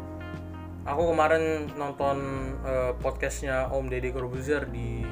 Aku 0.82 1.14
kemarin 1.14 1.70
nonton 1.78 2.18
uh, 2.66 2.90
podcastnya 2.98 3.70
Om 3.70 3.86
Deddy 3.86 4.10
Corbuzier 4.10 4.66
di 4.66 5.06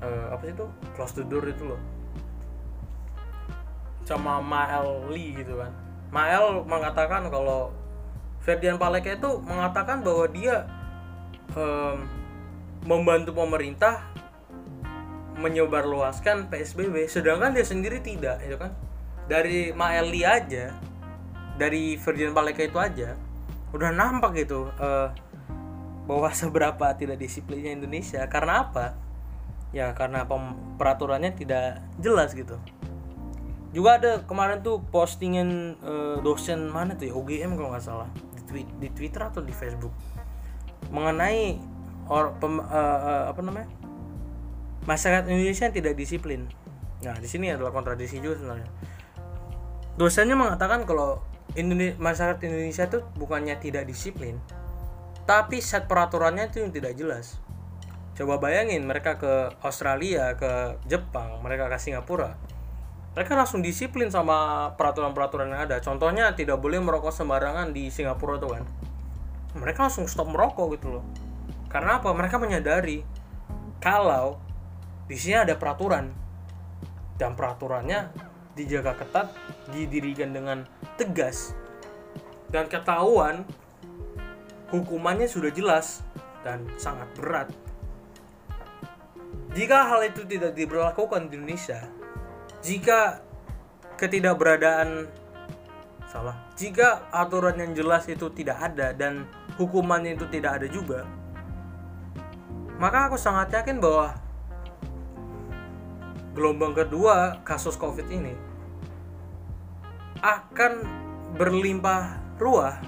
uh, 0.00 0.32
apa 0.32 0.42
sih 0.48 0.56
itu? 0.56 0.66
Close 0.96 1.20
the 1.20 1.24
Door 1.28 1.52
itu 1.52 1.68
loh. 1.68 1.80
Sama 4.08 4.40
Mael 4.40 5.12
Lee 5.12 5.36
gitu 5.36 5.60
kan. 5.60 5.76
Mael 6.08 6.64
mengatakan 6.64 7.28
kalau 7.28 7.76
Ferdian 8.42 8.74
Paleka 8.74 9.14
itu 9.14 9.38
mengatakan 9.46 10.02
bahwa 10.02 10.26
dia 10.26 10.66
um, 11.54 12.02
membantu 12.82 13.30
pemerintah 13.38 14.02
menyebarluaskan 15.38 16.50
PSBB 16.50 17.06
sedangkan 17.06 17.54
dia 17.54 17.62
sendiri 17.62 18.02
tidak 18.02 18.42
itu 18.42 18.58
kan? 18.58 18.74
Dari 19.30 19.70
Maeli 19.70 20.26
aja 20.26 20.74
dari 21.54 21.94
Ferdian 21.94 22.34
Paleka 22.34 22.66
itu 22.66 22.78
aja 22.82 23.14
udah 23.70 23.90
nampak 23.94 24.42
gitu 24.42 24.68
uh, 24.82 25.14
bahwa 26.10 26.28
seberapa 26.42 26.90
tidak 26.98 27.22
disiplinnya 27.22 27.78
Indonesia. 27.78 28.26
Karena 28.26 28.66
apa? 28.66 28.98
Ya 29.70 29.94
karena 29.94 30.26
peraturannya 30.76 31.32
tidak 31.32 31.80
jelas 32.02 32.34
gitu. 32.34 32.58
Juga 33.72 33.96
ada 33.96 34.20
kemarin 34.28 34.60
tuh 34.60 34.84
postingan 34.92 35.80
uh, 35.80 36.20
dosen 36.20 36.68
mana 36.68 36.92
tuh 36.92 37.08
ya? 37.08 37.14
UGM 37.16 37.56
kalau 37.56 37.72
nggak 37.72 37.86
salah 37.86 38.10
tweet 38.52 38.68
di 38.76 38.92
Twitter 38.92 39.24
atau 39.24 39.40
di 39.40 39.56
Facebook 39.56 39.96
mengenai 40.92 41.56
or, 42.12 42.36
pem, 42.36 42.60
uh, 42.60 42.68
uh, 42.68 43.24
apa 43.32 43.40
namanya 43.40 43.68
masyarakat 44.84 45.24
Indonesia 45.32 45.64
yang 45.70 45.76
tidak 45.80 45.94
disiplin. 45.96 46.44
Nah 47.00 47.16
di 47.16 47.24
sini 47.24 47.48
adalah 47.48 47.72
kontradiksi 47.72 48.20
juga 48.20 48.36
sebenarnya. 48.44 48.68
Dosennya 49.96 50.36
mengatakan 50.36 50.84
kalau 50.84 51.24
Indonesia, 51.56 51.96
masyarakat 51.96 52.40
Indonesia 52.44 52.84
itu 52.88 52.98
bukannya 53.16 53.56
tidak 53.60 53.88
disiplin, 53.88 54.36
tapi 55.24 55.64
set 55.64 55.88
peraturannya 55.88 56.52
itu 56.52 56.60
yang 56.60 56.72
tidak 56.72 56.92
jelas. 56.96 57.40
Coba 58.12 58.36
bayangin 58.36 58.84
mereka 58.84 59.16
ke 59.16 59.56
Australia, 59.64 60.36
ke 60.36 60.76
Jepang, 60.84 61.40
mereka 61.40 61.68
ke 61.72 61.76
Singapura, 61.80 62.36
mereka 63.12 63.36
langsung 63.36 63.60
disiplin 63.60 64.08
sama 64.08 64.72
peraturan-peraturan 64.72 65.52
yang 65.52 65.62
ada. 65.68 65.76
Contohnya 65.84 66.32
tidak 66.32 66.56
boleh 66.64 66.80
merokok 66.80 67.12
sembarangan 67.12 67.68
di 67.76 67.92
Singapura 67.92 68.40
tuh 68.40 68.50
kan. 68.56 68.64
Mereka 69.52 69.84
langsung 69.84 70.08
stop 70.08 70.32
merokok 70.32 70.80
gitu 70.80 70.96
loh. 70.96 71.04
Karena 71.68 72.00
apa? 72.00 72.08
Mereka 72.16 72.40
menyadari 72.40 73.04
kalau 73.84 74.40
di 75.04 75.16
sini 75.20 75.44
ada 75.44 75.52
peraturan 75.60 76.08
dan 77.20 77.36
peraturannya 77.36 78.08
dijaga 78.56 78.96
ketat 78.96 79.28
didirikan 79.68 80.32
dengan 80.32 80.64
tegas 80.96 81.52
dan 82.48 82.68
ketahuan 82.68 83.44
hukumannya 84.72 85.28
sudah 85.28 85.52
jelas 85.52 86.00
dan 86.40 86.64
sangat 86.80 87.12
berat. 87.12 87.48
Jika 89.52 89.84
hal 89.84 90.00
itu 90.08 90.24
tidak 90.24 90.56
diberlakukan 90.56 91.28
di 91.28 91.36
Indonesia 91.36 91.84
jika 92.62 93.20
ketidakberadaan 93.98 95.10
salah. 96.08 96.38
Jika 96.56 97.10
aturan 97.10 97.58
yang 97.58 97.72
jelas 97.74 98.06
itu 98.06 98.30
tidak 98.30 98.58
ada 98.72 98.94
dan 98.94 99.26
hukumannya 99.58 100.14
itu 100.14 100.26
tidak 100.30 100.62
ada 100.62 100.66
juga 100.70 101.02
maka 102.82 103.06
aku 103.06 103.14
sangat 103.14 103.54
yakin 103.54 103.78
bahwa 103.78 104.10
gelombang 106.34 106.74
kedua 106.74 107.38
kasus 107.46 107.78
covid 107.78 108.10
ini 108.10 108.34
akan 110.18 110.82
berlimpah 111.38 112.18
ruah. 112.42 112.82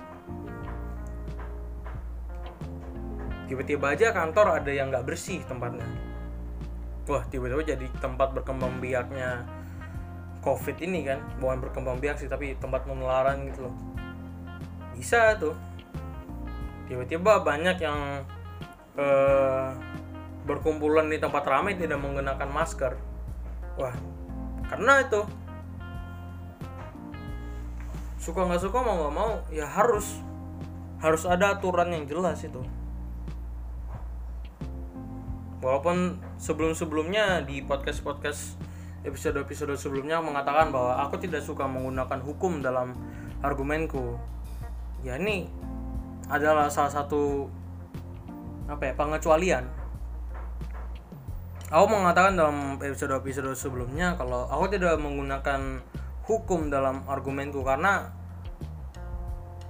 Tiba-tiba 3.47 3.95
aja 3.95 4.11
kantor 4.11 4.59
ada 4.59 4.71
yang 4.75 4.91
nggak 4.91 5.07
bersih 5.07 5.47
tempatnya. 5.47 5.87
Wah 7.07 7.23
tiba-tiba 7.31 7.63
jadi 7.63 7.87
tempat 8.03 8.35
berkembang 8.35 8.83
biaknya 8.83 9.47
covid 10.45 10.77
ini 10.85 11.09
kan 11.09 11.25
bukan 11.41 11.65
berkembang 11.65 11.97
biak 12.05 12.21
sih 12.21 12.29
tapi 12.29 12.53
tempat 12.61 12.85
penularan 12.85 13.49
gitu 13.49 13.67
loh. 13.67 13.75
Bisa 14.93 15.41
tuh. 15.41 15.57
Tiba-tiba 16.85 17.41
banyak 17.41 17.81
yang 17.81 18.21
uh, 19.01 19.73
berkumpulan 20.45 21.09
di 21.09 21.17
tempat 21.17 21.49
ramai 21.49 21.81
tidak 21.81 21.97
menggunakan 21.97 22.45
masker. 22.53 22.93
Wah 23.81 23.97
karena 24.69 25.01
itu 25.01 25.21
suka 28.21 28.49
nggak 28.49 28.63
suka 28.65 28.79
mau 28.81 28.97
nggak 29.05 29.15
mau 29.17 29.33
ya 29.53 29.69
harus 29.69 30.21
harus 31.01 31.25
ada 31.25 31.57
aturan 31.57 31.89
yang 31.89 32.05
jelas 32.05 32.45
itu. 32.45 32.61
Walaupun 35.65 36.21
sebelum 36.37 36.77
sebelumnya 36.77 37.41
di 37.41 37.65
podcast 37.65 38.05
podcast 38.05 38.61
episode-episode 39.05 39.77
sebelumnya 39.77 40.19
mengatakan 40.25 40.73
bahwa 40.73 40.97
aku 41.05 41.21
tidak 41.21 41.45
suka 41.45 41.69
menggunakan 41.69 42.19
hukum 42.25 42.64
dalam 42.64 42.97
argumenku. 43.45 44.17
Ya 45.05 45.21
ini 45.21 45.47
adalah 46.33 46.73
salah 46.73 46.90
satu 46.90 47.47
apa 48.64 48.88
ya 48.88 48.93
pengecualian. 48.97 49.69
Aku 51.69 51.87
mengatakan 51.88 52.37
dalam 52.37 52.81
episode-episode 52.81 53.53
sebelumnya 53.53 54.17
kalau 54.17 54.49
aku 54.49 54.73
tidak 54.73 54.97
menggunakan 54.97 55.85
hukum 56.25 56.73
dalam 56.73 57.05
argumenku 57.05 57.61
karena 57.61 58.09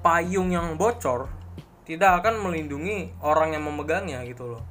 payung 0.05 0.55
yang 0.55 0.79
bocor 0.79 1.27
tidak 1.85 2.23
akan 2.23 2.44
melindungi 2.44 3.11
orang 3.25 3.57
yang 3.57 3.64
memegangnya 3.66 4.23
gitu 4.23 4.55
loh. 4.57 4.62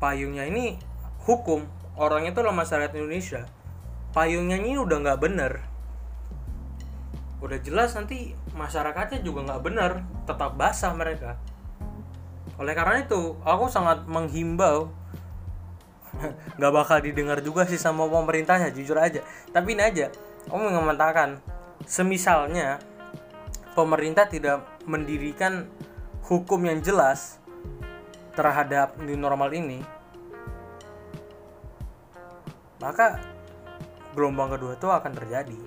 Payungnya 0.00 0.48
ini 0.48 0.80
hukum 1.28 1.79
orang 2.00 2.24
itu 2.24 2.40
lah 2.40 2.56
masyarakat 2.56 2.96
Indonesia. 2.96 3.44
Payungnya 4.16 4.56
ini 4.56 4.80
udah 4.80 4.96
nggak 5.04 5.20
bener. 5.20 5.52
Udah 7.44 7.60
jelas 7.60 7.92
nanti 7.92 8.32
masyarakatnya 8.56 9.20
juga 9.20 9.52
nggak 9.52 9.62
bener 9.62 9.90
tetap 10.24 10.56
basah 10.56 10.96
mereka. 10.96 11.36
Oleh 12.56 12.72
karena 12.72 13.04
itu 13.04 13.36
aku 13.44 13.68
sangat 13.68 14.08
menghimbau. 14.08 14.92
Nggak 16.58 16.72
bakal 16.74 16.98
didengar 17.00 17.38
juga 17.40 17.64
sih 17.64 17.80
sama 17.80 18.04
pemerintahnya 18.04 18.74
jujur 18.74 18.98
aja. 18.98 19.24
Tapi 19.54 19.72
ini 19.72 19.80
aja 19.80 20.12
aku 20.50 20.58
mengatakan 20.58 21.40
semisalnya 21.86 22.82
pemerintah 23.72 24.28
tidak 24.28 24.66
mendirikan 24.84 25.70
hukum 26.28 26.60
yang 26.66 26.84
jelas 26.84 27.40
terhadap 28.36 28.98
new 29.00 29.16
normal 29.16 29.48
ini 29.54 29.80
maka 32.80 33.20
gelombang 34.16 34.56
kedua 34.56 34.74
itu 34.74 34.88
akan 34.88 35.12
terjadi 35.14 35.60